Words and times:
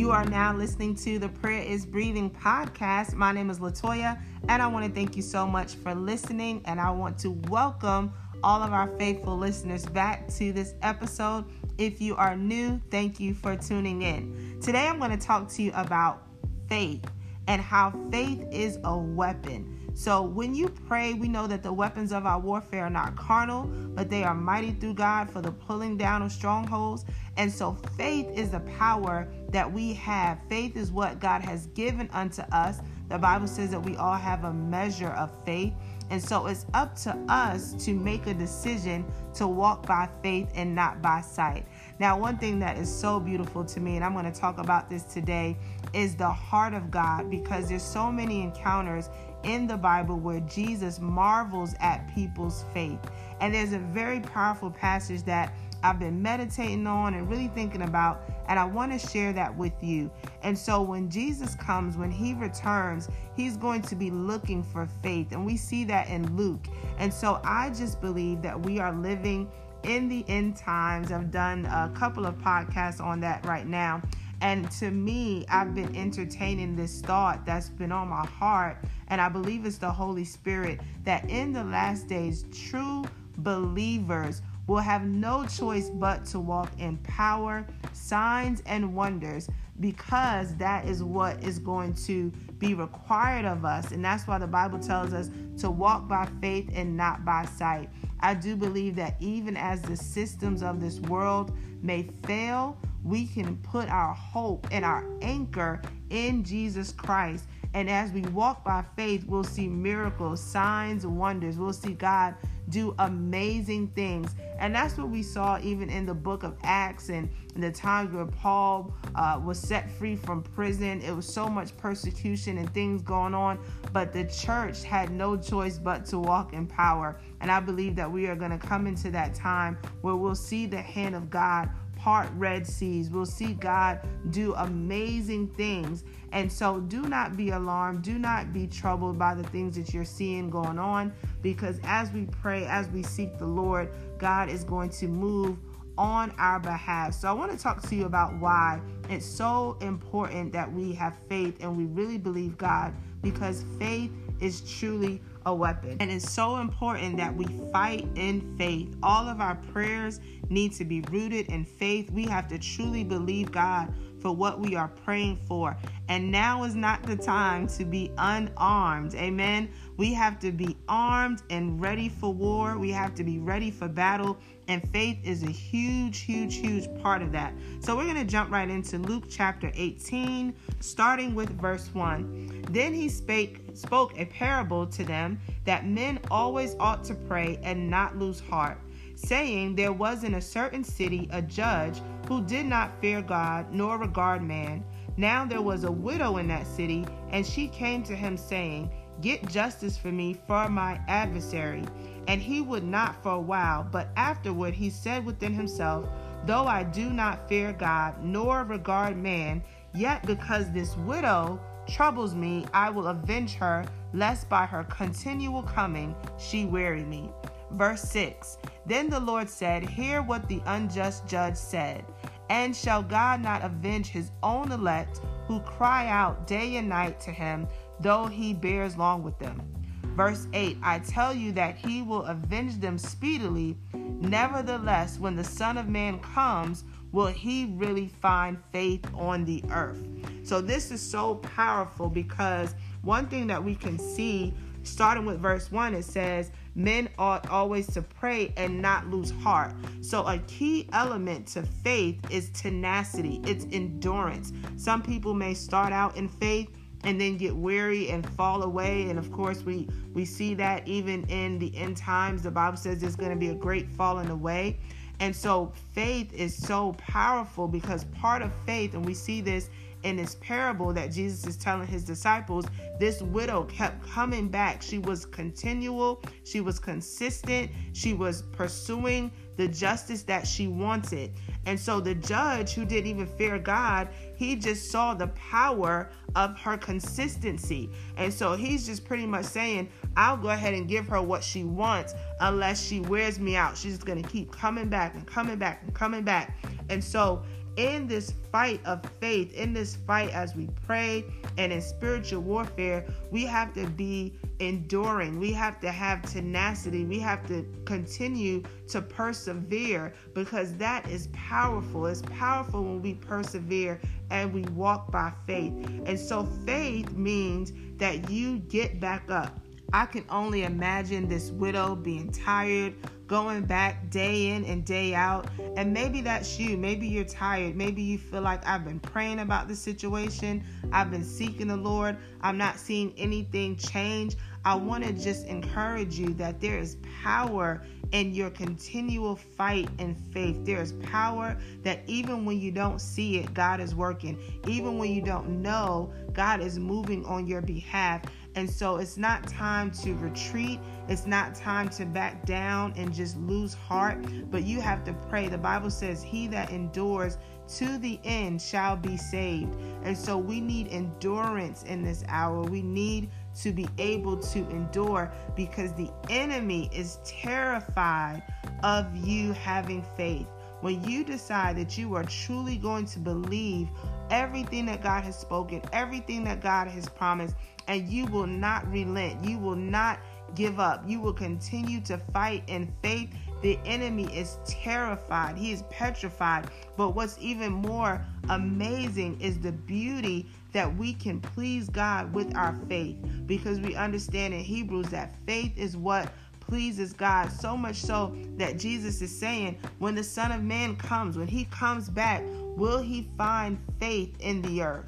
You 0.00 0.12
are 0.12 0.24
now 0.24 0.56
listening 0.56 0.94
to 0.94 1.18
the 1.18 1.28
Prayer 1.28 1.62
is 1.62 1.84
Breathing 1.84 2.30
podcast. 2.30 3.12
My 3.12 3.32
name 3.32 3.50
is 3.50 3.58
Latoya, 3.58 4.18
and 4.48 4.62
I 4.62 4.66
want 4.66 4.86
to 4.86 4.90
thank 4.90 5.14
you 5.14 5.20
so 5.20 5.46
much 5.46 5.74
for 5.74 5.94
listening. 5.94 6.62
And 6.64 6.80
I 6.80 6.90
want 6.90 7.18
to 7.18 7.32
welcome 7.50 8.10
all 8.42 8.62
of 8.62 8.72
our 8.72 8.88
faithful 8.96 9.36
listeners 9.36 9.84
back 9.84 10.26
to 10.36 10.54
this 10.54 10.72
episode. 10.80 11.44
If 11.76 12.00
you 12.00 12.16
are 12.16 12.34
new, 12.34 12.80
thank 12.90 13.20
you 13.20 13.34
for 13.34 13.56
tuning 13.56 14.00
in. 14.00 14.58
Today, 14.62 14.88
I'm 14.88 14.98
going 14.98 15.10
to 15.10 15.18
talk 15.18 15.50
to 15.50 15.62
you 15.62 15.70
about 15.74 16.26
faith 16.66 17.04
and 17.46 17.60
how 17.60 17.92
faith 18.10 18.46
is 18.50 18.78
a 18.84 18.96
weapon. 18.96 19.79
So 20.00 20.22
when 20.22 20.54
you 20.54 20.70
pray, 20.70 21.12
we 21.12 21.28
know 21.28 21.46
that 21.46 21.62
the 21.62 21.74
weapons 21.74 22.10
of 22.10 22.24
our 22.24 22.40
warfare 22.40 22.86
are 22.86 22.90
not 22.90 23.16
carnal, 23.16 23.64
but 23.66 24.08
they 24.08 24.24
are 24.24 24.34
mighty 24.34 24.70
through 24.70 24.94
God 24.94 25.28
for 25.28 25.42
the 25.42 25.52
pulling 25.52 25.98
down 25.98 26.22
of 26.22 26.32
strongholds. 26.32 27.04
And 27.36 27.52
so 27.52 27.76
faith 27.98 28.26
is 28.34 28.48
the 28.48 28.60
power 28.60 29.28
that 29.50 29.70
we 29.70 29.92
have. 29.92 30.38
Faith 30.48 30.74
is 30.74 30.90
what 30.90 31.20
God 31.20 31.42
has 31.42 31.66
given 31.74 32.08
unto 32.14 32.40
us. 32.50 32.78
The 33.10 33.18
Bible 33.18 33.46
says 33.46 33.72
that 33.72 33.80
we 33.80 33.94
all 33.96 34.16
have 34.16 34.44
a 34.44 34.54
measure 34.54 35.10
of 35.10 35.30
faith. 35.44 35.74
And 36.08 36.20
so 36.20 36.46
it's 36.46 36.64
up 36.72 36.96
to 37.00 37.10
us 37.28 37.74
to 37.84 37.92
make 37.92 38.26
a 38.26 38.32
decision 38.34 39.04
to 39.34 39.46
walk 39.46 39.86
by 39.86 40.08
faith 40.22 40.48
and 40.54 40.74
not 40.74 41.02
by 41.02 41.20
sight. 41.20 41.66
Now, 42.00 42.18
one 42.18 42.38
thing 42.38 42.58
that 42.60 42.78
is 42.78 42.92
so 42.92 43.20
beautiful 43.20 43.64
to 43.66 43.78
me, 43.80 43.96
and 43.96 44.04
I'm 44.04 44.14
going 44.14 44.24
to 44.24 44.32
talk 44.32 44.58
about 44.58 44.88
this 44.88 45.04
today, 45.04 45.56
is 45.92 46.16
the 46.16 46.28
heart 46.28 46.72
of 46.74 46.90
God 46.90 47.30
because 47.30 47.68
there's 47.68 47.82
so 47.82 48.10
many 48.10 48.42
encounters 48.42 49.08
in 49.44 49.66
the 49.66 49.76
Bible 49.76 50.18
where 50.18 50.40
Jesus 50.40 51.00
marvels 51.00 51.74
at 51.80 52.12
people's 52.14 52.64
faith. 52.72 52.98
And 53.40 53.54
there's 53.54 53.72
a 53.72 53.78
very 53.78 54.20
powerful 54.20 54.70
passage 54.70 55.22
that 55.24 55.54
I've 55.82 55.98
been 55.98 56.20
meditating 56.20 56.86
on 56.86 57.14
and 57.14 57.28
really 57.28 57.48
thinking 57.48 57.82
about, 57.82 58.22
and 58.48 58.58
I 58.58 58.64
want 58.64 58.92
to 58.92 58.98
share 58.98 59.32
that 59.32 59.56
with 59.56 59.72
you. 59.80 60.10
And 60.42 60.56
so, 60.56 60.82
when 60.82 61.08
Jesus 61.08 61.54
comes, 61.54 61.96
when 61.96 62.10
he 62.10 62.34
returns, 62.34 63.08
he's 63.34 63.56
going 63.56 63.82
to 63.82 63.94
be 63.94 64.10
looking 64.10 64.62
for 64.62 64.86
faith, 65.02 65.32
and 65.32 65.46
we 65.46 65.56
see 65.56 65.84
that 65.84 66.08
in 66.08 66.36
Luke. 66.36 66.66
And 66.98 67.12
so, 67.12 67.40
I 67.44 67.70
just 67.70 68.00
believe 68.00 68.42
that 68.42 68.60
we 68.60 68.78
are 68.78 68.92
living 68.92 69.50
in 69.84 70.08
the 70.08 70.24
end 70.28 70.56
times. 70.56 71.10
I've 71.12 71.30
done 71.30 71.64
a 71.66 71.90
couple 71.94 72.26
of 72.26 72.34
podcasts 72.38 73.00
on 73.00 73.20
that 73.20 73.44
right 73.46 73.66
now. 73.66 74.02
And 74.40 74.70
to 74.72 74.90
me, 74.90 75.44
I've 75.48 75.74
been 75.74 75.94
entertaining 75.94 76.74
this 76.76 77.00
thought 77.00 77.44
that's 77.44 77.68
been 77.68 77.92
on 77.92 78.08
my 78.08 78.26
heart, 78.26 78.78
and 79.08 79.20
I 79.20 79.28
believe 79.28 79.66
it's 79.66 79.78
the 79.78 79.90
Holy 79.90 80.24
Spirit 80.24 80.80
that 81.04 81.28
in 81.28 81.52
the 81.52 81.64
last 81.64 82.08
days, 82.08 82.44
true 82.52 83.04
believers 83.38 84.42
will 84.66 84.78
have 84.78 85.04
no 85.04 85.44
choice 85.46 85.90
but 85.90 86.24
to 86.26 86.38
walk 86.38 86.70
in 86.78 86.96
power, 86.98 87.66
signs, 87.92 88.62
and 88.66 88.94
wonders 88.94 89.48
because 89.80 90.54
that 90.56 90.86
is 90.86 91.02
what 91.02 91.42
is 91.42 91.58
going 91.58 91.94
to 91.94 92.30
be 92.58 92.74
required 92.74 93.46
of 93.46 93.64
us. 93.64 93.90
And 93.90 94.04
that's 94.04 94.26
why 94.26 94.38
the 94.38 94.46
Bible 94.46 94.78
tells 94.78 95.12
us 95.12 95.30
to 95.58 95.70
walk 95.70 96.06
by 96.06 96.28
faith 96.40 96.70
and 96.74 96.96
not 96.96 97.24
by 97.24 97.46
sight. 97.46 97.88
I 98.20 98.34
do 98.34 98.54
believe 98.54 98.94
that 98.96 99.16
even 99.20 99.56
as 99.56 99.80
the 99.82 99.96
systems 99.96 100.62
of 100.62 100.80
this 100.80 101.00
world 101.00 101.56
may 101.82 102.08
fail, 102.24 102.78
we 103.04 103.26
can 103.26 103.56
put 103.58 103.88
our 103.88 104.14
hope 104.14 104.66
and 104.70 104.84
our 104.84 105.06
anchor 105.22 105.80
in 106.10 106.44
Jesus 106.44 106.92
Christ. 106.92 107.44
And 107.72 107.88
as 107.88 108.10
we 108.10 108.22
walk 108.22 108.64
by 108.64 108.84
faith, 108.96 109.24
we'll 109.26 109.44
see 109.44 109.68
miracles, 109.68 110.42
signs, 110.42 111.06
wonders. 111.06 111.56
We'll 111.56 111.72
see 111.72 111.92
God 111.92 112.34
do 112.68 112.94
amazing 112.98 113.88
things. 113.88 114.34
And 114.58 114.74
that's 114.74 114.96
what 114.96 115.08
we 115.08 115.22
saw 115.22 115.58
even 115.62 115.90
in 115.90 116.06
the 116.06 116.14
book 116.14 116.42
of 116.42 116.56
Acts 116.62 117.08
and 117.08 117.28
the 117.56 117.70
times 117.70 118.12
where 118.12 118.26
Paul 118.26 118.94
uh, 119.14 119.40
was 119.42 119.58
set 119.58 119.90
free 119.90 120.16
from 120.16 120.42
prison. 120.42 121.00
It 121.00 121.12
was 121.12 121.26
so 121.26 121.48
much 121.48 121.76
persecution 121.76 122.58
and 122.58 122.72
things 122.72 123.02
going 123.02 123.34
on, 123.34 123.58
but 123.92 124.12
the 124.12 124.24
church 124.24 124.82
had 124.82 125.10
no 125.10 125.36
choice 125.36 125.78
but 125.78 126.04
to 126.06 126.18
walk 126.18 126.52
in 126.52 126.66
power. 126.66 127.20
And 127.40 127.50
I 127.50 127.60
believe 127.60 127.96
that 127.96 128.10
we 128.10 128.26
are 128.26 128.36
going 128.36 128.56
to 128.56 128.58
come 128.58 128.86
into 128.86 129.10
that 129.10 129.34
time 129.34 129.78
where 130.02 130.16
we'll 130.16 130.34
see 130.34 130.66
the 130.66 130.80
hand 130.80 131.14
of 131.14 131.30
God 131.30 131.68
part 132.00 132.30
Red 132.36 132.66
Seas. 132.66 133.10
We'll 133.10 133.26
see 133.26 133.52
God 133.52 134.00
do 134.30 134.54
amazing 134.54 135.48
things. 135.48 136.04
And 136.32 136.50
so 136.50 136.80
do 136.80 137.02
not 137.02 137.36
be 137.36 137.50
alarmed. 137.50 138.02
Do 138.02 138.18
not 138.18 138.52
be 138.54 138.66
troubled 138.66 139.18
by 139.18 139.34
the 139.34 139.42
things 139.44 139.76
that 139.76 139.92
you're 139.92 140.04
seeing 140.04 140.48
going 140.48 140.78
on 140.78 141.12
because 141.42 141.78
as 141.84 142.10
we 142.12 142.26
pray, 142.26 142.64
as 142.66 142.88
we 142.88 143.02
seek 143.02 143.36
the 143.38 143.46
Lord, 143.46 143.90
God 144.18 144.48
is 144.48 144.64
going 144.64 144.90
to 144.90 145.08
move 145.08 145.58
on 145.98 146.32
our 146.38 146.58
behalf. 146.58 147.12
So 147.12 147.28
I 147.28 147.32
want 147.32 147.52
to 147.52 147.58
talk 147.58 147.82
to 147.82 147.94
you 147.94 148.06
about 148.06 148.34
why 148.38 148.80
it's 149.10 149.26
so 149.26 149.76
important 149.82 150.52
that 150.54 150.72
we 150.72 150.94
have 150.94 151.14
faith 151.28 151.58
and 151.60 151.76
we 151.76 151.84
really 151.84 152.16
believe 152.16 152.56
God 152.56 152.94
because 153.20 153.64
faith 153.78 154.10
is 154.40 154.62
truly 154.62 155.20
a 155.46 155.54
weapon. 155.54 155.96
And 156.00 156.10
it's 156.10 156.30
so 156.30 156.56
important 156.58 157.16
that 157.16 157.34
we 157.34 157.46
fight 157.72 158.06
in 158.14 158.56
faith. 158.56 158.96
All 159.02 159.28
of 159.28 159.40
our 159.40 159.56
prayers 159.72 160.20
need 160.48 160.72
to 160.74 160.84
be 160.84 161.00
rooted 161.10 161.46
in 161.46 161.64
faith. 161.64 162.10
We 162.10 162.24
have 162.26 162.48
to 162.48 162.58
truly 162.58 163.04
believe 163.04 163.52
God 163.52 163.92
for 164.20 164.32
what 164.32 164.60
we 164.60 164.76
are 164.76 164.88
praying 164.88 165.40
for. 165.46 165.76
And 166.08 166.30
now 166.30 166.64
is 166.64 166.74
not 166.74 167.02
the 167.02 167.16
time 167.16 167.66
to 167.68 167.84
be 167.84 168.12
unarmed. 168.18 169.14
Amen. 169.14 169.70
We 169.96 170.12
have 170.14 170.38
to 170.40 170.52
be 170.52 170.76
armed 170.88 171.42
and 171.50 171.80
ready 171.80 172.08
for 172.08 172.32
war. 172.32 172.78
We 172.78 172.90
have 172.90 173.14
to 173.16 173.24
be 173.24 173.38
ready 173.38 173.70
for 173.70 173.88
battle. 173.88 174.38
And 174.70 174.88
faith 174.90 175.18
is 175.24 175.42
a 175.42 175.50
huge, 175.50 176.20
huge, 176.20 176.54
huge 176.54 176.88
part 177.02 177.22
of 177.22 177.32
that. 177.32 177.52
So 177.80 177.96
we're 177.96 178.04
going 178.04 178.14
to 178.14 178.24
jump 178.24 178.52
right 178.52 178.70
into 178.70 178.98
Luke 178.98 179.24
chapter 179.28 179.72
18, 179.74 180.54
starting 180.78 181.34
with 181.34 181.50
verse 181.60 181.92
1. 181.92 182.66
Then 182.70 182.94
he 182.94 183.08
spake 183.08 183.62
spoke 183.74 184.16
a 184.16 184.26
parable 184.26 184.86
to 184.86 185.02
them 185.02 185.40
that 185.64 185.88
men 185.88 186.20
always 186.30 186.76
ought 186.78 187.02
to 187.06 187.14
pray 187.14 187.58
and 187.64 187.90
not 187.90 188.16
lose 188.16 188.38
heart 188.38 188.78
saying, 189.16 189.74
There 189.74 189.92
was 189.92 190.22
in 190.22 190.34
a 190.34 190.40
certain 190.40 190.84
city 190.84 191.28
a 191.32 191.42
judge 191.42 192.00
who 192.28 192.40
did 192.44 192.66
not 192.66 193.00
fear 193.00 193.22
God 193.22 193.72
nor 193.72 193.98
regard 193.98 194.40
man. 194.40 194.84
Now 195.16 195.44
there 195.44 195.62
was 195.62 195.82
a 195.82 195.90
widow 195.90 196.36
in 196.36 196.46
that 196.48 196.66
city, 196.66 197.04
and 197.30 197.44
she 197.44 197.66
came 197.68 198.02
to 198.04 198.14
him, 198.14 198.36
saying, 198.36 198.90
Get 199.20 199.46
justice 199.48 199.98
for 199.98 200.10
me 200.10 200.38
for 200.46 200.68
my 200.70 200.98
adversary. 201.06 201.84
And 202.30 202.40
he 202.40 202.60
would 202.60 202.84
not 202.84 203.20
for 203.24 203.32
a 203.32 203.40
while, 203.40 203.82
but 203.90 204.10
afterward 204.14 204.72
he 204.72 204.88
said 204.88 205.26
within 205.26 205.52
himself, 205.52 206.08
Though 206.46 206.64
I 206.64 206.84
do 206.84 207.10
not 207.10 207.48
fear 207.48 207.72
God 207.72 208.22
nor 208.22 208.62
regard 208.62 209.16
man, 209.16 209.64
yet 209.94 210.24
because 210.24 210.70
this 210.70 210.96
widow 210.98 211.58
troubles 211.88 212.36
me, 212.36 212.66
I 212.72 212.88
will 212.88 213.08
avenge 213.08 213.54
her, 213.54 213.84
lest 214.12 214.48
by 214.48 214.64
her 214.64 214.84
continual 214.84 215.64
coming 215.64 216.14
she 216.38 216.66
weary 216.66 217.02
me. 217.02 217.32
Verse 217.72 218.02
6 218.02 218.58
Then 218.86 219.10
the 219.10 219.18
Lord 219.18 219.50
said, 219.50 219.82
Hear 219.82 220.22
what 220.22 220.46
the 220.46 220.62
unjust 220.66 221.26
judge 221.26 221.56
said. 221.56 222.04
And 222.48 222.76
shall 222.76 223.02
God 223.02 223.42
not 223.42 223.64
avenge 223.64 224.06
his 224.06 224.30
own 224.44 224.70
elect 224.70 225.20
who 225.48 225.58
cry 225.62 226.06
out 226.06 226.46
day 226.46 226.76
and 226.76 226.88
night 226.88 227.18
to 227.22 227.32
him, 227.32 227.66
though 227.98 228.26
he 228.26 228.54
bears 228.54 228.96
long 228.96 229.24
with 229.24 229.36
them? 229.40 229.79
Verse 230.20 230.48
8 230.52 230.76
I 230.82 230.98
tell 230.98 231.32
you 231.32 231.50
that 231.52 231.76
he 231.76 232.02
will 232.02 232.24
avenge 232.24 232.78
them 232.78 232.98
speedily. 232.98 233.74
Nevertheless, 233.94 235.18
when 235.18 235.34
the 235.34 235.42
Son 235.42 235.78
of 235.78 235.88
Man 235.88 236.18
comes, 236.18 236.84
will 237.10 237.28
he 237.28 237.72
really 237.78 238.08
find 238.08 238.58
faith 238.70 239.02
on 239.14 239.46
the 239.46 239.64
earth? 239.70 240.06
So, 240.42 240.60
this 240.60 240.90
is 240.90 241.00
so 241.00 241.36
powerful 241.36 242.10
because 242.10 242.74
one 243.00 243.28
thing 243.28 243.46
that 243.46 243.64
we 243.64 243.74
can 243.74 243.98
see 243.98 244.52
starting 244.82 245.24
with 245.24 245.40
verse 245.40 245.72
1, 245.72 245.94
it 245.94 246.04
says, 246.04 246.52
Men 246.74 247.08
ought 247.18 247.48
always 247.48 247.86
to 247.94 248.02
pray 248.02 248.52
and 248.58 248.82
not 248.82 249.08
lose 249.08 249.30
heart. 249.30 249.72
So, 250.02 250.26
a 250.26 250.36
key 250.40 250.86
element 250.92 251.46
to 251.54 251.62
faith 251.62 252.18
is 252.30 252.50
tenacity, 252.50 253.40
it's 253.44 253.66
endurance. 253.72 254.52
Some 254.76 255.00
people 255.00 255.32
may 255.32 255.54
start 255.54 255.94
out 255.94 256.18
in 256.18 256.28
faith 256.28 256.68
and 257.04 257.20
then 257.20 257.36
get 257.36 257.54
weary 257.54 258.10
and 258.10 258.28
fall 258.30 258.62
away 258.62 259.08
and 259.08 259.18
of 259.18 259.30
course 259.32 259.62
we 259.62 259.88
we 260.12 260.24
see 260.24 260.54
that 260.54 260.86
even 260.86 261.24
in 261.28 261.58
the 261.58 261.74
end 261.76 261.96
times 261.96 262.42
the 262.42 262.50
bible 262.50 262.76
says 262.76 263.00
there's 263.00 263.16
going 263.16 263.30
to 263.30 263.36
be 263.36 263.48
a 263.48 263.54
great 263.54 263.88
falling 263.88 264.30
away 264.30 264.78
and 265.20 265.34
so 265.36 265.72
faith 265.92 266.32
is 266.32 266.56
so 266.56 266.94
powerful 266.98 267.68
because 267.68 268.04
part 268.04 268.42
of 268.42 268.52
faith 268.64 268.94
and 268.94 269.04
we 269.04 269.14
see 269.14 269.40
this 269.40 269.70
in 270.02 270.16
this 270.16 270.36
parable 270.36 270.92
that 270.92 271.12
Jesus 271.12 271.46
is 271.46 271.56
telling 271.56 271.86
his 271.86 272.04
disciples, 272.04 272.66
this 272.98 273.20
widow 273.22 273.64
kept 273.64 274.02
coming 274.08 274.48
back. 274.48 274.82
She 274.82 274.98
was 274.98 275.26
continual, 275.26 276.22
she 276.44 276.60
was 276.60 276.78
consistent, 276.78 277.70
she 277.92 278.14
was 278.14 278.42
pursuing 278.52 279.30
the 279.60 279.68
justice 279.68 280.22
that 280.22 280.46
she 280.46 280.68
wanted. 280.68 281.30
And 281.66 281.78
so 281.78 282.00
the 282.00 282.14
judge, 282.14 282.72
who 282.72 282.86
didn't 282.86 283.08
even 283.08 283.26
fear 283.26 283.58
God, 283.58 284.08
he 284.34 284.56
just 284.56 284.90
saw 284.90 285.12
the 285.12 285.26
power 285.26 286.08
of 286.34 286.58
her 286.58 286.78
consistency. 286.78 287.90
And 288.16 288.32
so 288.32 288.54
he's 288.54 288.86
just 288.86 289.04
pretty 289.04 289.26
much 289.26 289.44
saying, 289.44 289.90
I'll 290.16 290.38
go 290.38 290.48
ahead 290.48 290.72
and 290.72 290.88
give 290.88 291.06
her 291.08 291.20
what 291.20 291.44
she 291.44 291.64
wants 291.64 292.14
unless 292.40 292.82
she 292.82 293.00
wears 293.00 293.38
me 293.38 293.54
out. 293.54 293.76
She's 293.76 293.98
going 293.98 294.22
to 294.22 294.26
keep 294.30 294.50
coming 294.50 294.88
back 294.88 295.14
and 295.14 295.26
coming 295.26 295.58
back 295.58 295.82
and 295.82 295.92
coming 295.92 296.22
back. 296.22 296.56
And 296.88 297.04
so 297.04 297.42
in 297.76 298.06
this 298.06 298.32
fight 298.50 298.80
of 298.86 299.04
faith, 299.20 299.52
in 299.52 299.74
this 299.74 299.96
fight 300.06 300.30
as 300.30 300.56
we 300.56 300.70
pray 300.86 301.26
and 301.58 301.70
in 301.70 301.82
spiritual 301.82 302.40
warfare, 302.40 303.04
we 303.30 303.44
have 303.44 303.74
to 303.74 303.86
be 303.88 304.38
enduring. 304.60 305.40
We 305.40 305.52
have 305.52 305.80
to 305.80 305.90
have 305.90 306.22
tenacity. 306.22 307.04
We 307.04 307.18
have 307.20 307.46
to 307.48 307.66
continue 307.84 308.62
to 308.88 309.02
persevere 309.02 310.14
because 310.34 310.76
that 310.76 311.08
is 311.08 311.28
powerful. 311.32 312.06
It's 312.06 312.22
powerful 312.22 312.82
when 312.82 313.02
we 313.02 313.14
persevere 313.14 314.00
and 314.30 314.52
we 314.52 314.62
walk 314.72 315.10
by 315.10 315.32
faith. 315.46 315.72
And 316.06 316.18
so 316.18 316.44
faith 316.64 317.10
means 317.12 317.72
that 317.98 318.30
you 318.30 318.58
get 318.58 319.00
back 319.00 319.30
up. 319.30 319.58
I 319.92 320.06
can 320.06 320.24
only 320.30 320.62
imagine 320.62 321.28
this 321.28 321.50
widow 321.50 321.96
being 321.96 322.30
tired, 322.30 322.94
going 323.26 323.64
back 323.64 324.08
day 324.10 324.48
in 324.50 324.64
and 324.64 324.84
day 324.84 325.14
out. 325.14 325.48
And 325.76 325.92
maybe 325.92 326.20
that's 326.20 326.60
you. 326.60 326.76
Maybe 326.76 327.08
you're 327.08 327.24
tired. 327.24 327.74
Maybe 327.74 328.02
you 328.02 328.16
feel 328.18 328.42
like 328.42 328.64
I've 328.66 328.84
been 328.84 329.00
praying 329.00 329.40
about 329.40 329.66
the 329.66 329.74
situation. 329.74 330.64
I've 330.92 331.10
been 331.10 331.24
seeking 331.24 331.68
the 331.68 331.76
Lord. 331.76 332.18
I'm 332.40 332.56
not 332.56 332.78
seeing 332.78 333.12
anything 333.16 333.76
change. 333.76 334.36
I 334.64 334.74
want 334.74 335.04
to 335.04 335.12
just 335.12 335.46
encourage 335.46 336.18
you 336.18 336.34
that 336.34 336.60
there 336.60 336.78
is 336.78 336.96
power 337.22 337.82
in 338.12 338.34
your 338.34 338.50
continual 338.50 339.36
fight 339.36 339.88
and 339.98 340.16
faith. 340.32 340.64
There 340.64 340.82
is 340.82 340.92
power 341.02 341.56
that 341.82 342.00
even 342.06 342.44
when 342.44 342.60
you 342.60 342.72
don't 342.72 343.00
see 343.00 343.38
it, 343.38 343.54
God 343.54 343.80
is 343.80 343.94
working. 343.94 344.38
Even 344.66 344.98
when 344.98 345.12
you 345.12 345.22
don't 345.22 345.62
know, 345.62 346.12
God 346.32 346.60
is 346.60 346.78
moving 346.78 347.24
on 347.24 347.46
your 347.46 347.62
behalf. 347.62 348.22
And 348.56 348.68
so 348.68 348.96
it's 348.96 349.16
not 349.16 349.46
time 349.46 349.92
to 350.02 350.14
retreat. 350.14 350.80
It's 351.08 351.24
not 351.24 351.54
time 351.54 351.88
to 351.90 352.04
back 352.04 352.44
down 352.44 352.92
and 352.96 353.14
just 353.14 353.38
lose 353.38 353.74
heart, 353.74 354.18
but 354.50 354.64
you 354.64 354.80
have 354.80 355.04
to 355.04 355.12
pray. 355.28 355.48
The 355.48 355.58
Bible 355.58 355.90
says, 355.90 356.22
He 356.22 356.48
that 356.48 356.70
endures 356.70 357.38
to 357.76 357.98
the 357.98 358.18
end 358.24 358.60
shall 358.60 358.96
be 358.96 359.16
saved. 359.16 359.72
And 360.02 360.18
so 360.18 360.36
we 360.36 360.60
need 360.60 360.88
endurance 360.88 361.84
in 361.84 362.02
this 362.02 362.24
hour. 362.26 362.62
We 362.62 362.82
need 362.82 363.30
to 363.56 363.72
be 363.72 363.88
able 363.98 364.36
to 364.36 364.58
endure 364.70 365.32
because 365.56 365.92
the 365.92 366.10
enemy 366.28 366.90
is 366.92 367.18
terrified 367.24 368.42
of 368.82 369.14
you 369.16 369.52
having 369.52 370.04
faith. 370.16 370.46
When 370.80 371.04
you 371.04 371.24
decide 371.24 371.76
that 371.76 371.98
you 371.98 372.14
are 372.14 372.24
truly 372.24 372.76
going 372.76 373.04
to 373.06 373.18
believe 373.18 373.88
everything 374.30 374.86
that 374.86 375.02
God 375.02 375.24
has 375.24 375.38
spoken, 375.38 375.82
everything 375.92 376.44
that 376.44 376.62
God 376.62 376.88
has 376.88 377.08
promised, 377.08 377.54
and 377.86 378.08
you 378.08 378.26
will 378.26 378.46
not 378.46 378.90
relent. 378.90 379.44
You 379.44 379.58
will 379.58 379.76
not 379.76 380.20
give 380.54 380.80
up. 380.80 381.02
You 381.06 381.20
will 381.20 381.32
continue 381.32 382.00
to 382.02 382.18
fight 382.18 382.64
in 382.66 382.92
faith. 383.02 383.30
The 383.62 383.78
enemy 383.84 384.24
is 384.34 384.58
terrified, 384.64 385.58
he 385.58 385.70
is 385.70 385.82
petrified. 385.90 386.70
But 386.96 387.10
what's 387.10 387.36
even 387.38 387.72
more 387.72 388.24
amazing 388.48 389.38
is 389.40 389.58
the 389.58 389.72
beauty 389.72 390.48
that 390.72 390.96
we 390.96 391.12
can 391.14 391.40
please 391.40 391.88
God 391.88 392.32
with 392.32 392.56
our 392.56 392.74
faith 392.88 393.16
because 393.46 393.80
we 393.80 393.94
understand 393.94 394.54
in 394.54 394.60
Hebrews 394.60 395.08
that 395.08 395.34
faith 395.46 395.76
is 395.76 395.96
what 395.96 396.32
pleases 396.60 397.12
God 397.12 397.50
so 397.50 397.76
much 397.76 397.96
so 397.96 398.36
that 398.56 398.78
Jesus 398.78 399.20
is 399.20 399.36
saying, 399.36 399.76
when 399.98 400.14
the 400.14 400.22
Son 400.22 400.52
of 400.52 400.62
Man 400.62 400.94
comes, 400.96 401.36
when 401.36 401.48
he 401.48 401.64
comes 401.66 402.08
back, 402.08 402.42
will 402.76 403.00
he 403.00 403.28
find 403.36 403.78
faith 403.98 404.36
in 404.40 404.62
the 404.62 404.82
earth? 404.82 405.06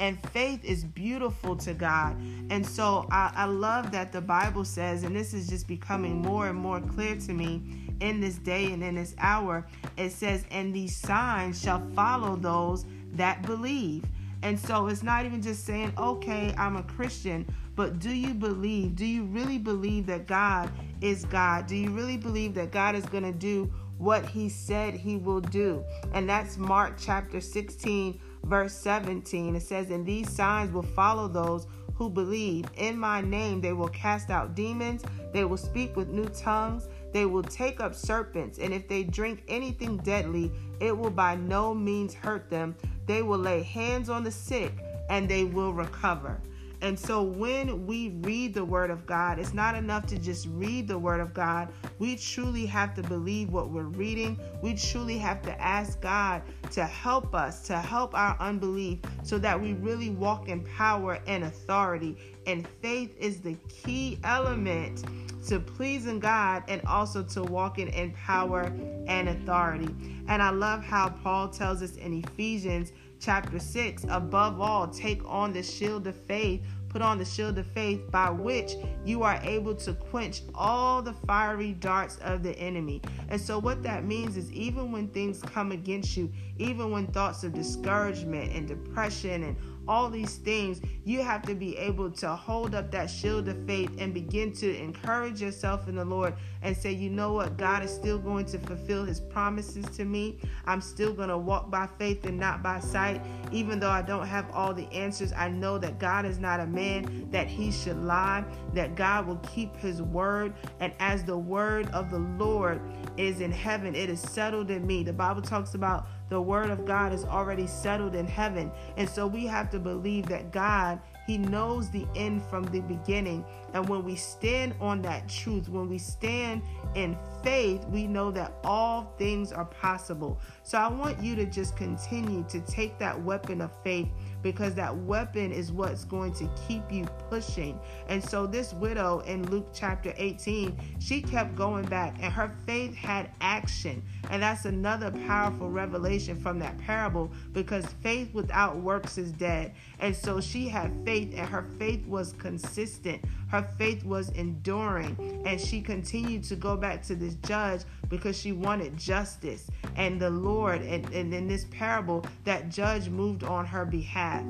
and 0.00 0.18
faith 0.30 0.64
is 0.64 0.82
beautiful 0.82 1.54
to 1.54 1.74
God. 1.74 2.16
And 2.48 2.66
so 2.66 3.06
I, 3.10 3.32
I, 3.36 3.44
love 3.44 3.92
that 3.92 4.12
the 4.12 4.20
Bible 4.22 4.64
says, 4.64 5.04
and 5.04 5.14
this 5.14 5.34
is 5.34 5.46
just 5.46 5.68
becoming 5.68 6.22
more 6.22 6.48
and 6.48 6.56
more 6.58 6.80
clear 6.80 7.16
to 7.16 7.32
me 7.34 7.62
in 8.00 8.18
this 8.18 8.36
day 8.36 8.72
and 8.72 8.82
in 8.82 8.94
this 8.94 9.14
hour. 9.18 9.66
It 9.98 10.12
says, 10.12 10.46
and 10.50 10.74
these 10.74 10.96
signs 10.96 11.60
shall 11.60 11.86
follow 11.94 12.34
those 12.34 12.86
that 13.12 13.42
believe. 13.42 14.04
And 14.42 14.58
so 14.58 14.86
it's 14.86 15.02
not 15.02 15.26
even 15.26 15.42
just 15.42 15.64
saying, 15.64 15.92
okay, 15.98 16.54
I'm 16.56 16.76
a 16.76 16.82
Christian, 16.82 17.46
but 17.76 17.98
do 17.98 18.10
you 18.10 18.34
believe? 18.34 18.96
Do 18.96 19.04
you 19.04 19.24
really 19.24 19.58
believe 19.58 20.06
that 20.06 20.26
God 20.26 20.70
is 21.00 21.24
God? 21.26 21.66
Do 21.66 21.76
you 21.76 21.90
really 21.90 22.16
believe 22.16 22.54
that 22.54 22.70
God 22.70 22.94
is 22.94 23.04
going 23.06 23.24
to 23.24 23.32
do 23.32 23.72
what 23.98 24.24
he 24.24 24.48
said 24.48 24.94
he 24.94 25.16
will 25.16 25.40
do? 25.40 25.84
And 26.14 26.28
that's 26.28 26.56
Mark 26.56 26.94
chapter 26.98 27.40
16 27.40 28.20
verse 28.44 28.72
17, 28.74 29.56
it 29.56 29.62
says, 29.62 29.90
And 29.90 30.04
these 30.04 30.30
signs 30.30 30.72
will 30.72 30.82
follow 30.82 31.28
those 31.28 31.66
who 31.94 32.08
believe. 32.08 32.66
In 32.76 32.98
my 32.98 33.20
name, 33.20 33.60
they 33.60 33.72
will 33.72 33.88
cast 33.88 34.30
out 34.30 34.54
demons, 34.54 35.02
they 35.32 35.44
will 35.44 35.56
speak 35.56 35.96
with 35.96 36.08
new 36.08 36.26
tongues, 36.26 36.88
they 37.12 37.26
will 37.26 37.42
take 37.42 37.80
up 37.80 37.94
serpents, 37.94 38.58
and 38.58 38.72
if 38.72 38.88
they 38.88 39.02
drink 39.02 39.42
anything 39.48 39.98
deadly, 39.98 40.50
it 40.80 40.96
will 40.96 41.10
by 41.10 41.36
no 41.36 41.74
means 41.74 42.14
hurt 42.14 42.48
them. 42.48 42.74
They 43.10 43.22
will 43.22 43.40
lay 43.40 43.64
hands 43.64 44.08
on 44.08 44.22
the 44.22 44.30
sick, 44.30 44.72
and 45.08 45.28
they 45.28 45.42
will 45.42 45.72
recover. 45.72 46.40
And 46.80 46.96
so 46.96 47.24
when 47.24 47.84
we 47.84 48.10
read 48.20 48.54
the 48.54 48.64
Word 48.64 48.88
of 48.88 49.04
God, 49.04 49.40
it's 49.40 49.52
not 49.52 49.74
enough 49.74 50.06
to 50.06 50.16
just 50.18 50.46
read 50.52 50.86
the 50.86 50.96
Word 50.96 51.18
of 51.18 51.34
God. 51.34 51.70
We 51.98 52.14
truly 52.14 52.66
have 52.66 52.94
to 52.94 53.02
believe 53.02 53.52
what 53.52 53.70
we're 53.70 53.82
reading. 53.82 54.38
We 54.62 54.74
truly 54.74 55.18
have 55.18 55.42
to 55.42 55.60
ask 55.60 56.00
God 56.00 56.42
to 56.70 56.84
help 56.84 57.34
us, 57.34 57.62
to 57.62 57.78
help 57.78 58.14
our 58.14 58.36
unbelief, 58.38 59.00
so 59.24 59.38
that 59.38 59.60
we 59.60 59.72
really 59.72 60.10
walk 60.10 60.48
in 60.48 60.60
power 60.62 61.18
and 61.26 61.42
authority. 61.42 62.16
And 62.46 62.66
faith 62.80 63.14
is 63.18 63.40
the 63.40 63.54
key 63.68 64.18
element 64.24 65.04
to 65.46 65.60
pleasing 65.60 66.20
God 66.20 66.64
and 66.68 66.82
also 66.86 67.22
to 67.22 67.42
walking 67.42 67.88
in 67.88 68.12
power 68.12 68.72
and 69.06 69.28
authority. 69.28 69.94
And 70.28 70.42
I 70.42 70.50
love 70.50 70.82
how 70.84 71.08
Paul 71.08 71.48
tells 71.48 71.82
us 71.82 71.96
in 71.96 72.22
Ephesians 72.24 72.92
chapter 73.20 73.58
6 73.58 74.06
above 74.08 74.60
all 74.60 74.88
take 74.88 75.22
on 75.26 75.52
the 75.52 75.62
shield 75.62 76.06
of 76.06 76.16
faith 76.16 76.62
put 76.90 77.00
on 77.00 77.18
the 77.18 77.24
shield 77.24 77.56
of 77.56 77.66
faith 77.68 78.10
by 78.10 78.28
which 78.28 78.74
you 79.04 79.22
are 79.22 79.40
able 79.42 79.74
to 79.74 79.94
quench 79.94 80.42
all 80.54 81.00
the 81.00 81.12
fiery 81.26 81.72
darts 81.72 82.18
of 82.18 82.42
the 82.42 82.56
enemy. 82.58 83.00
And 83.28 83.40
so, 83.40 83.58
what 83.58 83.82
that 83.84 84.04
means 84.04 84.36
is, 84.36 84.52
even 84.52 84.92
when 84.92 85.08
things 85.08 85.40
come 85.40 85.72
against 85.72 86.16
you, 86.16 86.30
even 86.58 86.90
when 86.90 87.06
thoughts 87.06 87.44
of 87.44 87.54
discouragement 87.54 88.52
and 88.52 88.68
depression 88.68 89.44
and 89.44 89.56
all 89.88 90.08
these 90.08 90.36
things, 90.36 90.80
you 91.04 91.22
have 91.22 91.42
to 91.42 91.54
be 91.54 91.76
able 91.76 92.10
to 92.10 92.28
hold 92.28 92.74
up 92.74 92.90
that 92.92 93.10
shield 93.10 93.48
of 93.48 93.66
faith 93.66 93.90
and 93.98 94.14
begin 94.14 94.52
to 94.52 94.78
encourage 94.78 95.40
yourself 95.40 95.88
in 95.88 95.96
the 95.96 96.04
Lord 96.04 96.34
and 96.62 96.76
say, 96.76 96.92
you 96.92 97.10
know 97.10 97.32
what, 97.32 97.56
God 97.56 97.82
is 97.82 97.90
still 97.90 98.18
going 98.18 98.44
to 98.46 98.58
fulfill 98.58 99.04
his 99.04 99.20
promises 99.20 99.86
to 99.96 100.04
me. 100.04 100.38
I'm 100.66 100.80
still 100.80 101.12
going 101.12 101.28
to 101.28 101.38
walk 101.38 101.70
by 101.70 101.88
faith 101.98 102.24
and 102.26 102.38
not 102.38 102.62
by 102.62 102.80
sight. 102.80 103.20
Even 103.52 103.80
though 103.80 103.90
I 103.90 104.02
don't 104.02 104.26
have 104.26 104.50
all 104.52 104.74
the 104.74 104.86
answers, 104.92 105.32
I 105.32 105.48
know 105.48 105.78
that 105.78 105.98
God 105.98 106.24
is 106.24 106.38
not 106.38 106.60
a 106.60 106.66
man 106.66 107.28
that 107.30 107.48
he 107.48 107.72
should 107.72 107.96
lie, 108.02 108.44
that 108.74 108.94
God 108.94 109.26
will 109.26 109.40
keep 109.54 109.74
his 109.76 110.02
word. 110.02 110.54
And 110.80 110.92
as 111.00 111.24
the 111.24 111.38
word 111.38 111.88
of 111.90 112.10
the 112.10 112.18
Lord 112.18 112.80
is 113.16 113.40
in 113.40 113.50
heaven, 113.50 113.94
it 113.94 114.10
is 114.10 114.20
settled 114.20 114.70
in 114.70 114.86
me. 114.86 115.02
The 115.02 115.12
Bible 115.12 115.42
talks 115.42 115.74
about 115.74 116.06
the 116.30 116.40
word 116.40 116.70
of 116.70 116.86
God 116.86 117.12
is 117.12 117.24
already 117.24 117.66
settled 117.66 118.14
in 118.14 118.26
heaven. 118.26 118.72
And 118.96 119.08
so 119.08 119.26
we 119.26 119.44
have 119.46 119.68
to 119.70 119.78
believe 119.78 120.26
that 120.26 120.52
God, 120.52 121.00
He 121.26 121.36
knows 121.36 121.90
the 121.90 122.06
end 122.16 122.42
from 122.44 122.64
the 122.64 122.80
beginning. 122.80 123.44
And 123.74 123.88
when 123.88 124.04
we 124.04 124.16
stand 124.16 124.74
on 124.80 125.02
that 125.02 125.28
truth, 125.28 125.68
when 125.68 125.88
we 125.88 125.98
stand 125.98 126.62
in 126.94 127.16
faith, 127.42 127.84
we 127.86 128.06
know 128.06 128.30
that 128.32 128.52
all 128.64 129.14
things 129.18 129.52
are 129.52 129.64
possible. 129.64 130.38
So 130.62 130.78
I 130.78 130.88
want 130.88 131.22
you 131.22 131.36
to 131.36 131.46
just 131.46 131.76
continue 131.76 132.44
to 132.48 132.60
take 132.60 132.98
that 132.98 133.20
weapon 133.22 133.60
of 133.60 133.70
faith 133.82 134.08
because 134.42 134.74
that 134.74 134.96
weapon 134.96 135.52
is 135.52 135.72
what's 135.72 136.04
going 136.04 136.32
to 136.34 136.48
keep 136.66 136.90
you 136.90 137.04
pushing. 137.28 137.78
And 138.08 138.22
so, 138.22 138.46
this 138.46 138.72
widow 138.72 139.20
in 139.20 139.48
Luke 139.50 139.68
chapter 139.72 140.14
18, 140.16 140.76
she 140.98 141.20
kept 141.20 141.54
going 141.54 141.84
back, 141.86 142.16
and 142.20 142.32
her 142.32 142.54
faith 142.66 142.94
had 142.94 143.30
action. 143.40 144.02
And 144.30 144.42
that's 144.42 144.64
another 144.64 145.10
powerful 145.26 145.70
revelation 145.70 146.40
from 146.40 146.58
that 146.60 146.78
parable 146.78 147.30
because 147.52 147.86
faith 148.02 148.32
without 148.32 148.76
works 148.76 149.18
is 149.18 149.32
dead. 149.32 149.74
And 149.98 150.14
so, 150.14 150.40
she 150.40 150.68
had 150.68 150.92
faith, 151.04 151.34
and 151.36 151.48
her 151.48 151.66
faith 151.78 152.06
was 152.06 152.32
consistent. 152.32 153.22
Her 153.48 153.59
faith 153.62 154.04
was 154.04 154.30
enduring, 154.30 155.42
and 155.46 155.60
she 155.60 155.80
continued 155.80 156.44
to 156.44 156.56
go 156.56 156.76
back 156.76 157.02
to 157.04 157.14
this 157.14 157.34
judge 157.46 157.82
because 158.08 158.38
she 158.38 158.52
wanted 158.52 158.96
justice. 158.96 159.68
And 159.96 160.20
the 160.20 160.30
Lord, 160.30 160.82
and, 160.82 161.08
and 161.12 161.32
in 161.32 161.48
this 161.48 161.66
parable, 161.70 162.24
that 162.44 162.68
judge 162.68 163.08
moved 163.08 163.44
on 163.44 163.66
her 163.66 163.84
behalf. 163.84 164.42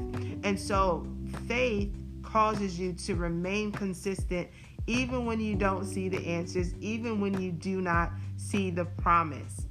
And 0.44 0.58
so 0.58 1.06
faith 1.46 1.92
causes 2.22 2.78
you 2.78 2.92
to 2.92 3.14
remain 3.14 3.72
consistent 3.72 4.48
even 4.86 5.26
when 5.26 5.40
you 5.40 5.54
don't 5.54 5.84
see 5.84 6.08
the 6.08 6.26
answers, 6.26 6.74
even 6.80 7.20
when 7.20 7.40
you 7.40 7.52
do 7.52 7.80
not 7.80 8.12
see 8.36 8.70
the 8.70 8.84
promise. 8.84 9.66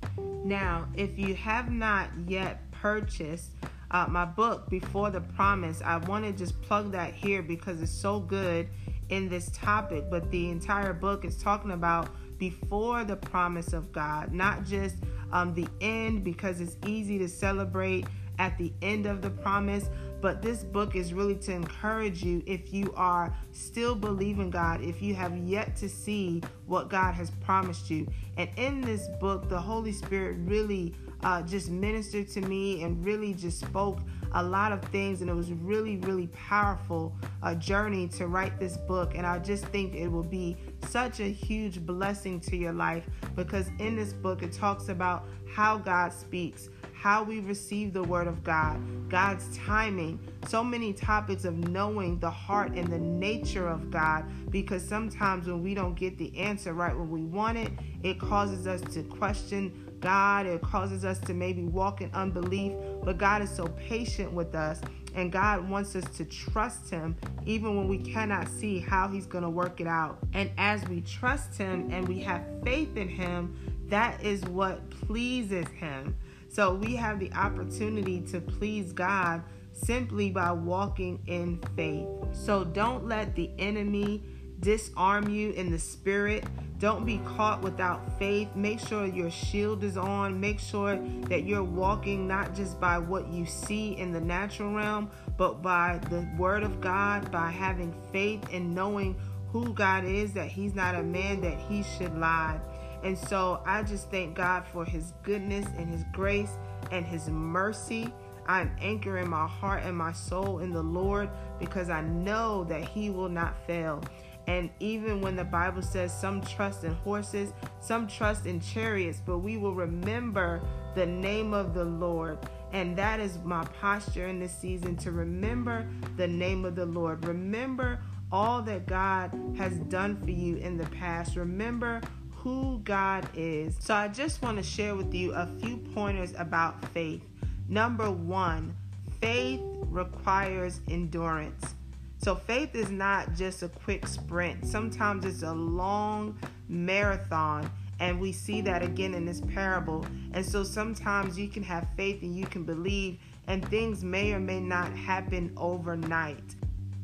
Now, 0.45 0.87
if 0.95 1.17
you 1.17 1.35
have 1.35 1.71
not 1.71 2.09
yet 2.25 2.71
purchased 2.71 3.51
uh, 3.91 4.05
my 4.07 4.25
book, 4.25 4.69
Before 4.69 5.09
the 5.09 5.21
Promise, 5.21 5.81
I 5.83 5.97
want 5.97 6.25
to 6.25 6.31
just 6.31 6.61
plug 6.61 6.91
that 6.91 7.13
here 7.13 7.41
because 7.41 7.81
it's 7.81 7.91
so 7.91 8.19
good 8.19 8.69
in 9.09 9.29
this 9.29 9.49
topic. 9.53 10.05
But 10.09 10.29
the 10.31 10.49
entire 10.49 10.93
book 10.93 11.25
is 11.25 11.37
talking 11.37 11.71
about 11.71 12.09
before 12.37 13.03
the 13.03 13.17
promise 13.17 13.73
of 13.73 13.91
God, 13.91 14.33
not 14.33 14.63
just 14.63 14.95
um, 15.31 15.53
the 15.53 15.67
end 15.81 16.23
because 16.23 16.61
it's 16.61 16.77
easy 16.87 17.19
to 17.19 17.27
celebrate 17.27 18.05
at 18.39 18.57
the 18.57 18.71
end 18.81 19.05
of 19.05 19.21
the 19.21 19.29
promise. 19.29 19.89
But 20.21 20.41
this 20.41 20.63
book 20.63 20.95
is 20.95 21.13
really 21.13 21.35
to 21.35 21.53
encourage 21.53 22.23
you 22.23 22.43
if 22.45 22.73
you 22.73 22.93
are 22.95 23.33
still 23.51 23.95
believing 23.95 24.49
God, 24.49 24.81
if 24.81 25.01
you 25.01 25.13
have 25.15 25.37
yet 25.37 25.75
to 25.77 25.87
see 25.87 26.41
what 26.65 26.89
God 26.89 27.13
has 27.13 27.31
promised 27.41 27.89
you. 27.89 28.07
And 28.37 28.49
in 28.57 28.81
this 28.81 29.07
book, 29.19 29.47
the 29.47 29.59
Holy 29.59 29.91
Spirit 29.91 30.37
really 30.39 30.93
uh, 31.23 31.41
just 31.43 31.69
ministered 31.69 32.27
to 32.29 32.41
me 32.41 32.83
and 32.83 33.03
really 33.05 33.33
just 33.33 33.59
spoke 33.59 33.99
a 34.33 34.43
lot 34.43 34.71
of 34.71 34.81
things. 34.85 35.21
And 35.21 35.29
it 35.29 35.33
was 35.33 35.51
really, 35.51 35.97
really 35.97 36.27
powerful 36.27 37.15
a 37.43 37.55
journey 37.55 38.07
to 38.09 38.27
write 38.27 38.59
this 38.59 38.77
book. 38.77 39.13
And 39.15 39.25
I 39.25 39.39
just 39.39 39.65
think 39.65 39.93
it 39.95 40.07
will 40.07 40.23
be 40.23 40.57
such 40.87 41.19
a 41.19 41.31
huge 41.31 41.85
blessing 41.85 42.39
to 42.41 42.57
your 42.57 42.73
life 42.73 43.05
because 43.35 43.69
in 43.79 43.95
this 43.95 44.13
book, 44.13 44.43
it 44.43 44.51
talks 44.51 44.89
about 44.89 45.27
how 45.47 45.77
God 45.77 46.13
speaks 46.13 46.69
how 46.99 47.23
we 47.23 47.39
receive 47.39 47.93
the 47.93 48.03
word 48.03 48.27
of 48.27 48.43
God, 48.43 48.77
God's 49.07 49.57
timing, 49.57 50.19
so 50.49 50.61
many 50.61 50.91
topics 50.91 51.45
of 51.45 51.55
knowing 51.69 52.19
the 52.19 52.29
heart 52.29 52.73
and 52.73 52.87
the 52.87 52.97
nature 52.97 53.69
of 53.69 53.89
God. 53.89 54.25
Because 54.51 54.85
sometimes 54.85 55.47
when 55.47 55.63
we 55.63 55.73
don't 55.73 55.95
get 55.95 56.17
the 56.17 56.37
answer 56.37 56.73
right 56.73 56.93
when 56.93 57.09
we 57.09 57.23
want 57.23 57.57
it, 57.57 57.71
it 58.03 58.19
causes 58.19 58.67
us 58.67 58.81
to 58.93 59.03
question 59.03 59.88
God. 59.99 60.45
It 60.45 60.61
causes 60.61 61.05
us 61.05 61.19
to 61.21 61.33
maybe 61.33 61.63
walk 61.63 62.01
in 62.01 62.11
unbelief. 62.13 62.73
But 63.03 63.17
God 63.17 63.41
is 63.41 63.49
so 63.49 63.67
patient 63.67 64.31
with 64.31 64.55
us. 64.55 64.81
And 65.15 65.31
God 65.31 65.67
wants 65.67 65.95
us 65.95 66.05
to 66.17 66.25
trust 66.25 66.89
Him 66.89 67.15
even 67.45 67.75
when 67.75 67.87
we 67.87 67.97
cannot 67.97 68.47
see 68.47 68.79
how 68.79 69.07
He's 69.07 69.25
going 69.25 69.43
to 69.43 69.49
work 69.49 69.81
it 69.81 69.87
out. 69.87 70.19
And 70.33 70.51
as 70.57 70.87
we 70.87 71.01
trust 71.01 71.57
Him 71.57 71.89
and 71.91 72.07
we 72.07 72.19
have 72.19 72.43
faith 72.63 72.95
in 72.95 73.09
Him, 73.09 73.57
that 73.87 74.23
is 74.23 74.43
what 74.45 74.89
pleases 74.89 75.67
Him. 75.69 76.15
So 76.47 76.73
we 76.73 76.95
have 76.95 77.19
the 77.19 77.31
opportunity 77.33 78.21
to 78.31 78.39
please 78.39 78.93
God 78.93 79.43
simply 79.73 80.29
by 80.29 80.51
walking 80.51 81.21
in 81.27 81.59
faith. 81.75 82.07
So 82.31 82.63
don't 82.63 83.07
let 83.07 83.35
the 83.35 83.51
enemy 83.57 84.23
disarm 84.59 85.29
you 85.29 85.51
in 85.51 85.71
the 85.71 85.79
spirit. 85.79 86.43
Don't 86.79 87.05
be 87.05 87.17
caught 87.25 87.61
without 87.61 88.17
faith. 88.17 88.55
Make 88.55 88.79
sure 88.79 89.05
your 89.05 89.31
shield 89.31 89.83
is 89.83 89.97
on. 89.97 90.39
Make 90.39 90.59
sure 90.59 90.97
that 91.27 91.43
you're 91.43 91.63
walking 91.63 92.27
not 92.27 92.55
just 92.55 92.79
by 92.79 92.97
what 92.97 93.27
you 93.27 93.45
see 93.45 93.97
in 93.97 94.11
the 94.11 94.21
natural 94.21 94.73
realm, 94.73 95.11
but 95.37 95.61
by 95.61 95.99
the 96.09 96.27
word 96.37 96.63
of 96.63 96.79
God, 96.79 97.31
by 97.31 97.49
having 97.49 97.93
faith 98.11 98.43
and 98.51 98.73
knowing 98.73 99.19
who 99.51 99.73
God 99.73 100.05
is, 100.05 100.33
that 100.33 100.47
He's 100.47 100.73
not 100.73 100.95
a 100.95 101.03
man 101.03 101.41
that 101.41 101.57
He 101.59 101.83
should 101.83 102.17
lie. 102.17 102.59
And 103.03 103.17
so 103.17 103.61
I 103.65 103.83
just 103.83 104.09
thank 104.11 104.35
God 104.35 104.65
for 104.71 104.85
His 104.85 105.13
goodness 105.23 105.65
and 105.77 105.89
His 105.89 106.03
grace 106.13 106.51
and 106.91 107.05
His 107.05 107.29
mercy. 107.29 108.13
I'm 108.47 108.75
anchoring 108.81 109.29
my 109.29 109.47
heart 109.47 109.83
and 109.83 109.95
my 109.95 110.11
soul 110.11 110.59
in 110.59 110.71
the 110.73 110.81
Lord 110.81 111.29
because 111.59 111.89
I 111.89 112.01
know 112.01 112.63
that 112.65 112.83
He 112.83 113.09
will 113.09 113.29
not 113.29 113.55
fail. 113.67 114.01
And 114.49 114.71
even 114.79 115.21
when 115.21 115.35
the 115.35 115.43
Bible 115.43 115.83
says 115.83 116.11
some 116.11 116.41
trust 116.41 116.83
in 116.83 116.95
horses, 116.95 117.53
some 117.81 118.07
trust 118.07 118.47
in 118.47 118.59
chariots, 118.59 119.21
but 119.23 119.37
we 119.37 119.57
will 119.57 119.75
remember 119.75 120.59
the 120.95 121.05
name 121.05 121.53
of 121.53 121.75
the 121.75 121.85
Lord. 121.85 122.39
And 122.73 122.97
that 122.97 123.19
is 123.19 123.37
my 123.43 123.63
posture 123.79 124.25
in 124.25 124.39
this 124.39 124.51
season 124.51 124.97
to 124.97 125.11
remember 125.11 125.87
the 126.17 126.27
name 126.27 126.65
of 126.65 126.73
the 126.73 126.87
Lord. 126.87 127.27
Remember 127.27 128.01
all 128.31 128.63
that 128.63 128.87
God 128.87 129.31
has 129.55 129.77
done 129.81 130.19
for 130.19 130.31
you 130.31 130.55
in 130.55 130.77
the 130.77 130.87
past. 130.87 131.35
Remember 131.35 132.01
who 132.31 132.79
God 132.83 133.29
is. 133.35 133.77
So 133.79 133.93
I 133.93 134.07
just 134.07 134.41
want 134.41 134.57
to 134.57 134.63
share 134.63 134.95
with 134.95 135.13
you 135.13 135.31
a 135.33 135.45
few 135.61 135.77
pointers 135.77 136.33
about 136.35 136.83
faith. 136.85 137.21
Number 137.67 138.09
one, 138.09 138.75
faith 139.21 139.61
requires 139.61 140.81
endurance. 140.87 141.75
So 142.19 142.35
faith 142.35 142.75
is 142.75 142.89
not 142.89 143.33
just 143.33 143.63
a 143.63 143.69
quick 143.69 144.05
sprint, 144.05 144.65
sometimes 144.65 145.25
it's 145.25 145.43
a 145.43 145.53
long 145.53 146.37
marathon. 146.67 147.69
And 148.01 148.19
we 148.19 148.31
see 148.31 148.61
that 148.61 148.81
again 148.81 149.13
in 149.13 149.25
this 149.25 149.41
parable. 149.41 150.05
And 150.33 150.45
so 150.45 150.63
sometimes 150.63 151.37
you 151.37 151.49
can 151.49 151.63
have 151.63 151.85
faith 151.97 152.21
and 152.21 152.33
you 152.33 152.45
can 152.45 152.63
believe, 152.63 153.19
and 153.47 153.67
things 153.67 154.05
may 154.05 154.31
or 154.31 154.39
may 154.39 154.61
not 154.61 154.95
happen 154.95 155.51
overnight. 155.57 156.55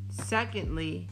Secondly, 0.10 1.10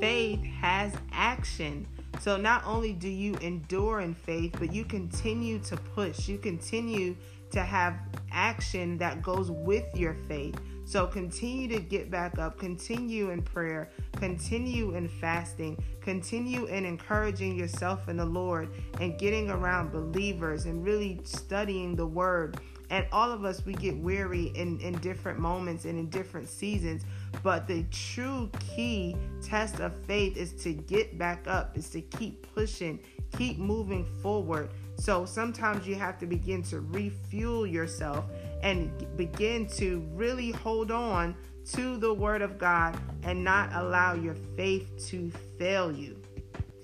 faith 0.00 0.42
has 0.42 0.92
action. 1.12 1.86
So 2.20 2.36
not 2.36 2.66
only 2.66 2.92
do 2.92 3.08
you 3.08 3.34
endure 3.36 4.00
in 4.00 4.14
faith, 4.14 4.56
but 4.58 4.72
you 4.72 4.84
continue 4.84 5.60
to 5.60 5.76
push. 5.76 6.28
You 6.28 6.38
continue 6.38 7.14
to 7.52 7.60
have 7.60 7.94
action 8.32 8.98
that 8.98 9.22
goes 9.22 9.50
with 9.50 9.84
your 9.94 10.14
faith. 10.26 10.58
So 10.90 11.06
continue 11.06 11.68
to 11.68 11.78
get 11.78 12.10
back 12.10 12.40
up, 12.40 12.58
continue 12.58 13.30
in 13.30 13.42
prayer, 13.42 13.90
continue 14.16 14.96
in 14.96 15.06
fasting, 15.06 15.80
continue 16.00 16.64
in 16.64 16.84
encouraging 16.84 17.56
yourself 17.56 18.08
in 18.08 18.16
the 18.16 18.24
Lord 18.24 18.70
and 18.98 19.16
getting 19.16 19.50
around 19.50 19.92
believers 19.92 20.64
and 20.64 20.84
really 20.84 21.20
studying 21.22 21.94
the 21.94 22.06
word. 22.06 22.58
And 22.90 23.06
all 23.12 23.30
of 23.30 23.44
us, 23.44 23.64
we 23.64 23.74
get 23.74 23.96
weary 23.98 24.46
in, 24.56 24.80
in 24.80 24.98
different 24.98 25.38
moments 25.38 25.84
and 25.84 25.96
in 25.96 26.10
different 26.10 26.48
seasons. 26.48 27.04
But 27.44 27.68
the 27.68 27.84
true 27.92 28.50
key 28.58 29.14
test 29.40 29.78
of 29.78 29.94
faith 30.06 30.36
is 30.36 30.52
to 30.64 30.72
get 30.72 31.16
back 31.16 31.46
up, 31.46 31.78
is 31.78 31.88
to 31.90 32.00
keep 32.00 32.52
pushing, 32.52 32.98
keep 33.38 33.58
moving 33.58 34.04
forward. 34.20 34.70
So 34.96 35.24
sometimes 35.24 35.86
you 35.86 35.94
have 35.94 36.18
to 36.18 36.26
begin 36.26 36.64
to 36.64 36.80
refuel 36.80 37.64
yourself 37.64 38.24
and 38.62 39.16
begin 39.16 39.66
to 39.66 40.06
really 40.12 40.50
hold 40.50 40.90
on 40.90 41.34
to 41.72 41.96
the 41.98 42.12
Word 42.12 42.42
of 42.42 42.58
God 42.58 42.98
and 43.22 43.44
not 43.44 43.70
allow 43.74 44.14
your 44.14 44.34
faith 44.56 45.06
to 45.08 45.30
fail 45.58 45.92
you. 45.92 46.20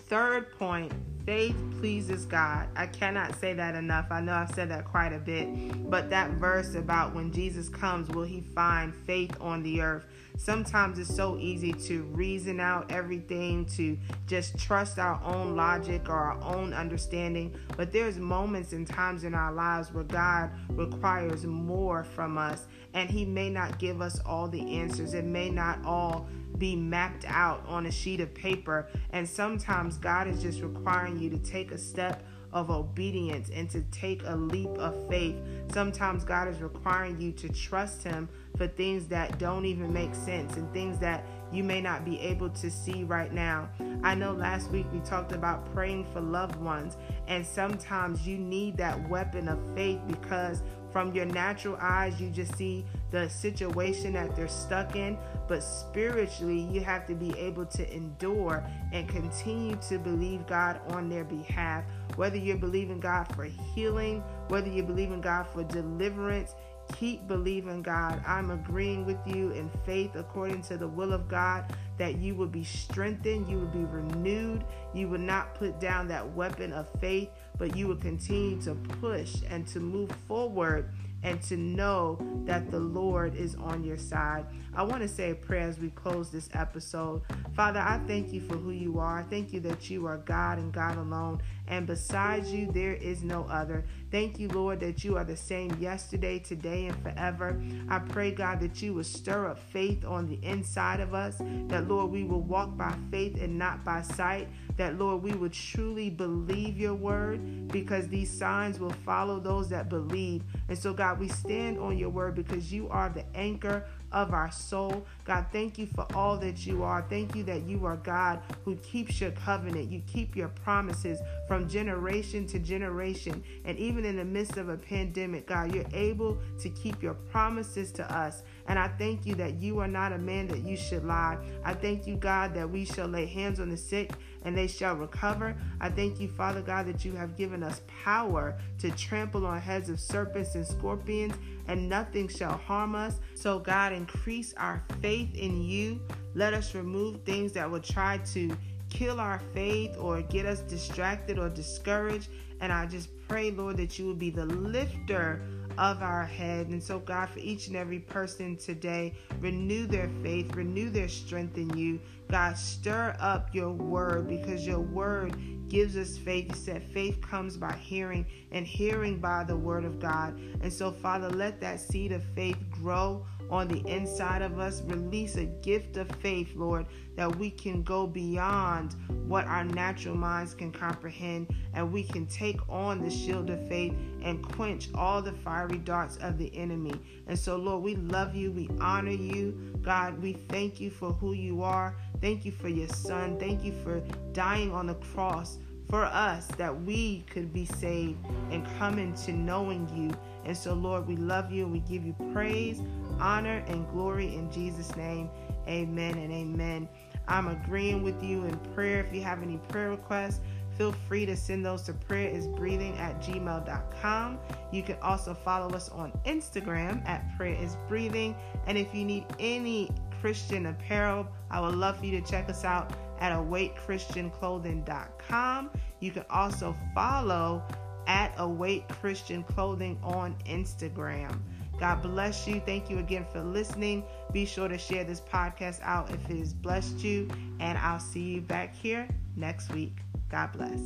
Third 0.09 0.57
point 0.59 0.93
faith 1.27 1.57
pleases 1.81 2.25
God. 2.25 2.69
I 2.77 2.87
cannot 2.87 3.39
say 3.41 3.53
that 3.53 3.75
enough. 3.75 4.07
I 4.11 4.21
know 4.21 4.33
I've 4.33 4.55
said 4.55 4.71
that 4.71 4.85
quite 4.85 5.13
a 5.13 5.19
bit, 5.19 5.91
but 5.91 6.09
that 6.11 6.31
verse 6.33 6.77
about 6.77 7.15
when 7.15 7.33
Jesus 7.33 7.69
comes, 7.69 8.09
will 8.09 8.23
he 8.23 8.41
find 8.41 8.95
faith 8.95 9.37
on 9.41 9.65
the 9.65 9.81
earth? 9.81 10.05
Sometimes 10.37 10.99
it's 10.99 11.15
so 11.15 11.39
easy 11.39 11.73
to 11.73 12.03
reason 12.05 12.61
out 12.61 12.91
everything, 12.91 13.65
to 13.67 13.99
just 14.27 14.59
trust 14.59 14.99
our 14.99 15.21
own 15.25 15.57
logic 15.57 16.09
or 16.09 16.15
our 16.15 16.43
own 16.43 16.73
understanding. 16.73 17.55
But 17.77 17.93
there's 17.93 18.19
moments 18.19 18.73
and 18.73 18.87
times 18.87 19.25
in 19.25 19.35
our 19.35 19.53
lives 19.53 19.93
where 19.93 20.05
God 20.05 20.51
requires 20.71 21.45
more 21.45 22.05
from 22.05 22.39
us, 22.39 22.67
and 22.95 23.09
He 23.11 23.25
may 23.25 23.51
not 23.51 23.79
give 23.79 24.01
us 24.01 24.21
all 24.27 24.49
the 24.49 24.79
answers. 24.79 25.15
It 25.15 25.25
may 25.25 25.51
not 25.51 25.85
all 25.85 26.29
be 26.59 26.75
mapped 26.75 27.25
out 27.27 27.65
on 27.67 27.87
a 27.87 27.91
sheet 27.91 28.21
of 28.21 28.33
paper. 28.35 28.89
And 29.11 29.29
sometimes 29.29 29.99
God 29.99 30.27
is 30.27 30.43
just 30.43 30.63
requiring 30.63 31.19
you 31.19 31.31
to 31.31 31.39
take 31.39 31.71
a 31.71 31.79
step 31.79 32.23
of 32.53 32.71
obedience 32.71 33.51
and 33.53 33.69
to 33.71 33.83
take 33.91 34.23
a 34.25 34.37
leap 34.37 34.71
of 34.79 35.09
faith. 35.09 35.37
Sometimes 35.73 36.25
God 36.25 36.49
is 36.49 36.61
requiring 36.61 37.21
you 37.21 37.33
to 37.33 37.49
trust 37.49 38.03
Him 38.03 38.29
for 38.57 38.67
things 38.67 39.07
that 39.09 39.39
don't 39.39 39.65
even 39.65 39.93
make 39.93 40.15
sense 40.15 40.57
and 40.57 40.73
things 40.73 40.99
that 40.99 41.25
you 41.53 41.63
may 41.63 41.81
not 41.81 42.05
be 42.05 42.19
able 42.21 42.51
to 42.51 42.71
see 42.71 43.05
right 43.05 43.33
now. 43.33 43.69
I 44.03 44.15
know 44.15 44.33
last 44.33 44.71
week 44.71 44.87
we 44.93 45.01
talked 45.01 45.33
about 45.33 45.73
praying 45.73 46.07
for 46.13 46.21
loved 46.21 46.57
ones, 46.57 46.97
and 47.29 47.47
sometimes 47.47 48.27
you 48.27 48.37
need 48.39 48.77
that 48.79 49.09
weapon 49.09 49.49
of 49.49 49.59
faith 49.75 50.01
because 50.07 50.63
from 50.91 51.15
your 51.15 51.27
natural 51.27 51.77
eyes, 51.81 52.21
you 52.21 52.31
just 52.31 52.57
see 52.57 52.85
the 53.11 53.29
situation 53.29 54.13
that 54.15 54.35
they're 54.35 54.49
stuck 54.49 54.97
in. 54.97 55.19
But 55.49 55.63
spiritually, 55.63 56.61
you 56.61 56.81
have 56.81 57.07
to 57.07 57.15
be 57.15 57.37
able 57.39 57.67
to 57.67 57.95
endure 57.95 58.65
and 58.93 59.09
continue 59.09 59.77
to 59.89 59.99
believe 59.99 60.47
God 60.47 60.81
on 60.89 61.09
their 61.09 61.25
behalf. 61.25 61.85
Whether 62.17 62.37
you're 62.37 62.57
believing 62.57 63.01
God 63.01 63.33
for 63.35 63.45
healing, 63.45 64.23
whether 64.49 64.69
you 64.69 64.83
believe 64.83 65.13
in 65.13 65.21
God 65.21 65.47
for 65.47 65.63
deliverance, 65.65 66.55
keep 66.95 67.27
believing 67.27 67.83
God. 67.83 68.23
I'm 68.27 68.51
agreeing 68.51 69.05
with 69.05 69.19
you 69.27 69.51
in 69.51 69.71
faith 69.85 70.15
according 70.15 70.63
to 70.63 70.77
the 70.77 70.89
will 70.89 71.13
of 71.13 71.29
God 71.29 71.65
that 71.99 72.19
you 72.19 72.35
will 72.35 72.47
be 72.47 72.65
strengthened, 72.65 73.49
you 73.49 73.59
will 73.59 73.67
be 73.67 73.85
renewed, 73.85 74.65
you 74.95 75.09
will 75.09 75.19
not 75.19 75.55
put 75.55 75.81
down 75.81 76.09
that 76.09 76.35
weapon 76.35 76.73
of 76.73 76.89
faith, 77.01 77.31
but 77.59 77.77
you 77.77 77.89
will 77.89 77.97
continue 77.97 78.61
to 78.63 78.75
push 78.75 79.37
and 79.49 79.67
to 79.69 79.81
move 79.81 80.11
forward 80.29 80.91
and 81.23 81.43
to 81.43 81.57
know 81.57 82.19
that 82.45 82.71
the 82.71 82.79
Lord 82.79 83.35
is 83.35 83.55
on 83.57 83.83
your 83.83 83.97
side. 83.97 84.47
I 84.75 84.83
want 84.83 85.03
to 85.03 85.09
say 85.09 85.31
a 85.31 85.35
prayer 85.35 85.69
as 85.69 85.79
we 85.79 85.91
close 85.91 86.31
this 86.31 86.49
episode. 86.53 87.23
Father, 87.55 87.81
I 87.81 87.99
thank 88.07 88.33
you 88.33 88.41
for 88.41 88.57
who 88.57 88.71
you 88.71 88.99
are. 88.99 89.21
I 89.21 89.23
thank 89.23 89.53
you 89.53 89.61
that 89.61 89.91
you 89.91 90.07
are 90.07 90.19
God 90.19 90.59
and 90.59 90.73
God 90.73 90.99
alone. 90.99 91.43
and 91.69 91.87
besides 91.87 92.53
you, 92.53 92.71
there 92.71 92.95
is 92.95 93.25
no 93.25 93.45
other. 93.51 93.85
Thank 94.11 94.39
you, 94.39 94.49
Lord, 94.49 94.81
that 94.81 95.05
you 95.05 95.17
are 95.17 95.25
the 95.25 95.37
same 95.37 95.77
yesterday, 95.81 96.39
today, 96.39 96.87
and 96.87 96.97
forever. 97.03 97.61
I 97.89 97.99
pray, 97.99 98.31
God, 98.31 98.61
that 98.61 98.81
you 98.81 98.95
would 98.95 99.07
stir 99.07 99.49
up 99.49 99.59
faith 99.59 100.05
on 100.05 100.27
the 100.27 100.39
inside 100.43 101.01
of 101.01 101.13
us, 101.13 101.37
that, 101.69 101.89
Lord, 101.89 102.11
we 102.11 102.25
will 102.25 102.43
walk 102.43 102.77
by 102.77 102.95
faith 103.11 103.41
and 103.41 103.59
not 103.59 103.85
by 103.85 104.03
sight, 104.03 104.49
that, 104.77 104.99
Lord, 104.99 105.23
we 105.23 105.33
would 105.33 105.53
truly 105.53 106.11
believe 106.11 106.79
your 106.79 106.95
word 106.95 107.69
because 107.69 108.09
these 108.09 108.31
signs 108.31 108.79
will 108.79 108.91
follow 108.91 109.41
those 109.41 109.69
that 109.71 109.89
believe. 109.89 110.43
And 110.69 110.79
so, 110.79 110.93
God, 110.93 111.19
we 111.19 111.29
stand 111.29 111.79
on 111.79 111.99
your 111.99 112.11
word 112.11 112.35
because 112.35 112.73
you 112.73 112.89
are 112.89 113.09
the 113.09 113.25
anchor 113.35 113.87
of 114.13 114.33
our 114.33 114.51
soul. 114.51 115.05
God, 115.25 115.47
thank 115.53 115.79
you 115.79 115.87
for 115.87 116.07
all 116.15 116.37
that 116.39 116.67
you 116.67 116.83
are. 116.83 117.05
Thank 117.09 117.35
you 117.35 117.43
that 117.45 117.63
you 117.63 117.85
are 117.87 117.97
God 117.97 118.41
who 118.65 118.77
keeps 118.77 119.21
your 119.21 119.33
covenant. 119.33 119.91
You 119.91 120.01
keep 120.07 120.37
your 120.37 120.49
promises 120.49 121.21
from 121.49 121.69
generation 121.69 122.47
to 122.47 122.59
generation. 122.59 123.43
And 123.65 123.77
even 123.79 123.96
in 124.05 124.17
the 124.17 124.25
midst 124.25 124.57
of 124.57 124.69
a 124.69 124.77
pandemic, 124.77 125.47
God, 125.47 125.75
you're 125.75 125.85
able 125.93 126.39
to 126.61 126.69
keep 126.71 127.03
your 127.03 127.15
promises 127.15 127.91
to 127.93 128.15
us. 128.15 128.43
And 128.69 128.79
I 128.79 128.89
thank 128.89 129.25
you 129.25 129.35
that 129.37 129.55
you 129.63 129.79
are 129.81 129.89
not 129.89 130.13
a 130.13 130.19
man 130.19 130.47
that 130.49 130.65
you 130.65 130.77
should 130.77 131.05
lie. 131.05 131.39
I 131.65 131.75
thank 131.75 132.07
you, 132.07 132.17
God, 132.17 132.55
that 132.55 132.69
we 132.69 132.85
shall 132.85 133.07
lay 133.07 133.27
hands 133.27 133.61
on 133.61 133.71
the 133.71 133.77
sick 133.77 134.11
and 134.43 134.57
they 134.57 134.67
shall 134.67 134.95
recover. 134.95 135.57
I 135.81 135.91
thank 135.91 136.21
you, 136.21 136.29
Father 136.29 136.63
God, 136.63 136.87
that 136.87 137.05
you 137.05 137.13
have 137.13 137.37
given 137.37 137.63
us 137.63 137.83
power 138.05 138.57
to 138.79 138.91
trample 138.93 139.45
on 139.47 139.61
heads 139.61 139.89
of 139.89 139.99
serpents 139.99 140.55
and 140.55 140.65
scorpions, 140.65 141.35
and 141.67 141.89
nothing 141.89 142.29
shall 142.29 142.57
harm 142.57 142.95
us. 142.95 143.19
So, 143.35 143.59
God, 143.59 143.93
increase 143.93 144.55
our 144.55 144.85
faith 145.03 145.35
in 145.35 145.63
you. 145.63 146.01
Let 146.35 146.55
us 146.55 146.75
remove 146.75 147.23
things 147.23 147.53
that 147.55 147.69
would 147.69 147.83
try 147.83 148.19
to 148.19 148.57
kill 148.89 149.19
our 149.19 149.41
faith 149.53 149.97
or 149.99 150.23
get 150.23 150.47
us 150.47 150.61
distracted 150.61 151.39
or 151.39 151.49
discouraged. 151.49 152.29
And 152.61 152.73
I 152.73 152.87
just 152.87 153.09
pray, 153.29 153.51
Lord, 153.51 153.77
that 153.79 153.99
you 153.99 154.07
will 154.07 154.15
be 154.15 154.31
the 154.31 154.47
lifter 154.47 155.43
of 155.79 156.03
our 156.03 156.25
head. 156.25 156.69
And 156.69 156.83
so, 156.83 156.99
God, 156.99 157.29
for 157.29 157.39
each 157.39 157.67
and 157.69 157.77
every 157.77 157.99
person 157.99 158.57
today, 158.57 159.15
renew 159.41 159.87
their 159.87 160.09
faith, 160.23 160.55
renew 160.55 160.91
their 160.91 161.09
strength 161.09 161.59
in 161.59 161.77
you. 161.77 162.01
God, 162.31 162.57
stir 162.57 163.15
up 163.21 163.55
your 163.55 163.71
word 163.71 164.27
because 164.27 164.67
your 164.67 164.81
word 164.81 165.37
gives 165.69 165.97
us 165.97 166.17
faith. 166.17 166.49
You 166.49 166.55
said 166.55 166.83
faith 166.83 167.21
comes 167.21 167.57
by 167.57 167.73
hearing, 167.75 168.27
and 168.53 168.67
hearing 168.67 169.19
by 169.19 169.45
the 169.45 169.57
word 169.57 169.85
of 169.85 170.01
God. 170.01 170.39
And 170.61 170.73
so, 170.73 170.91
Father, 170.91 171.29
let 171.29 171.61
that 171.61 171.81
seed 171.81 172.13
of 172.13 172.25
faith 172.35 172.59
grow 172.71 173.25
on 173.51 173.69
the 173.69 173.87
inside 173.87 174.43
of 174.43 174.59
us. 174.59 174.83
Release 174.83 175.37
a 175.37 175.47
gift 175.47 175.97
of 175.97 176.11
faith, 176.17 176.55
Lord, 176.55 176.87
that 177.17 177.35
we 177.37 177.51
can 177.51 177.83
go 177.83 178.07
beyond 178.07 178.95
what 179.27 179.45
our 179.47 179.65
natural 179.65 180.15
minds 180.15 180.55
can 180.55 180.73
comprehend 180.73 181.49
and 181.75 181.93
we 181.93 182.03
can 182.03 182.27
take 182.27 182.61
on 182.69 183.03
the 183.03 183.11
shield 183.11 183.51
of 183.51 183.67
faith 183.69 183.95
and 184.23 184.43
quench 184.43 184.89
all 184.95 185.23
the 185.23 185.33
fiery 185.33 185.79
darts 185.79 186.17
of 186.19 186.39
the 186.39 186.55
enemy. 186.57 186.95
And 187.27 187.39
so, 187.39 187.57
Lord, 187.57 187.83
we 187.83 187.97
love 187.97 188.35
you. 188.35 188.53
We 188.53 188.69
honor 188.81 189.11
you. 189.11 189.53
God, 189.83 190.21
we 190.21 190.33
thank 190.33 190.81
you 190.81 190.91
for 190.91 191.13
who 191.13 191.33
you 191.33 191.63
are. 191.63 191.97
Thank 192.21 192.45
you 192.45 192.53
for 192.53 192.69
your 192.69 192.89
son. 192.89 193.39
Thank 193.39 193.65
you 193.65 193.73
for 193.83 194.01
dying 194.33 194.73
on 194.73 194.87
the 194.87 194.95
cross 194.95 195.59
for 195.89 196.05
us 196.05 196.47
that 196.59 196.83
we 196.83 197.21
could 197.31 197.53
be 197.53 197.65
saved 197.65 198.19
and 198.51 198.67
come 198.79 198.99
into 198.99 199.33
knowing 199.33 199.89
you. 199.95 200.11
And 200.47 200.57
so, 200.57 200.73
Lord, 200.75 201.09
we 201.09 201.17
love 201.17 201.51
you 201.51 201.65
and 201.65 201.73
we 201.73 201.81
give 201.81 202.07
you 202.07 202.15
praise, 202.33 202.81
honor, 203.21 203.65
and 203.67 203.91
glory 203.91 204.33
in 204.35 204.51
Jesus' 204.51 204.97
name. 204.97 205.29
Amen 205.67 206.17
and 206.19 206.33
amen. 206.33 206.89
I'm 207.27 207.49
agreeing 207.49 208.05
with 208.05 208.23
you 208.23 208.45
in 208.45 208.57
prayer. 208.73 209.01
If 209.01 209.13
you 209.13 209.23
have 209.23 209.43
any 209.43 209.57
prayer 209.69 209.91
requests, 209.91 210.39
feel 210.79 210.93
free 210.93 211.27
to 211.27 211.37
send 211.37 211.67
those 211.67 211.83
to 211.83 211.93
prayerisbreathing 211.93 212.97
at 213.01 213.21
gmail.com. 213.21 214.39
You 214.71 214.85
can 214.85 214.97
also 215.03 215.35
follow 215.35 215.75
us 215.75 215.89
on 215.89 216.13
Instagram 216.25 217.05
at 217.09 217.27
prayerisbreathing. 217.37 218.37
And 218.67 218.79
if 218.79 218.95
you 218.95 219.05
need 219.05 219.27
any 219.41 219.91
Christian 220.21 220.67
apparel, 220.67 221.27
I 221.51 221.61
would 221.61 221.75
love 221.75 221.99
for 221.99 222.07
you 222.07 222.21
to 222.21 222.27
check 222.27 222.49
us 222.49 222.65
out 222.65 222.93
at 223.19 223.33
awaitchristianclothing.com. 223.33 225.71
You 225.99 226.13
can 226.13 226.25
also 226.31 226.77
follow 226.95 227.65
at 228.07 228.35
Await 228.39 228.89
Christian 228.89 229.43
Clothing 229.43 229.99
on 230.03 230.37
Instagram. 230.47 231.39
God 231.79 232.03
bless 232.03 232.47
you. 232.47 232.61
Thank 232.65 232.89
you 232.89 232.99
again 232.99 233.27
for 233.31 233.43
listening. 233.43 234.03
Be 234.33 234.47
sure 234.47 234.69
to 234.69 234.79
share 234.79 235.05
this 235.05 235.21
podcast 235.21 235.81
out 235.83 236.11
if 236.11 236.31
it 236.31 236.39
has 236.39 236.55
blessed 236.55 237.05
you, 237.05 237.29
and 237.61 237.77
I'll 237.77 238.01
see 238.01 238.23
you 238.23 238.41
back 238.41 238.75
here 238.75 239.07
next 239.37 239.73
week. 239.73 239.99
God 240.31 240.53
bless. 240.53 240.81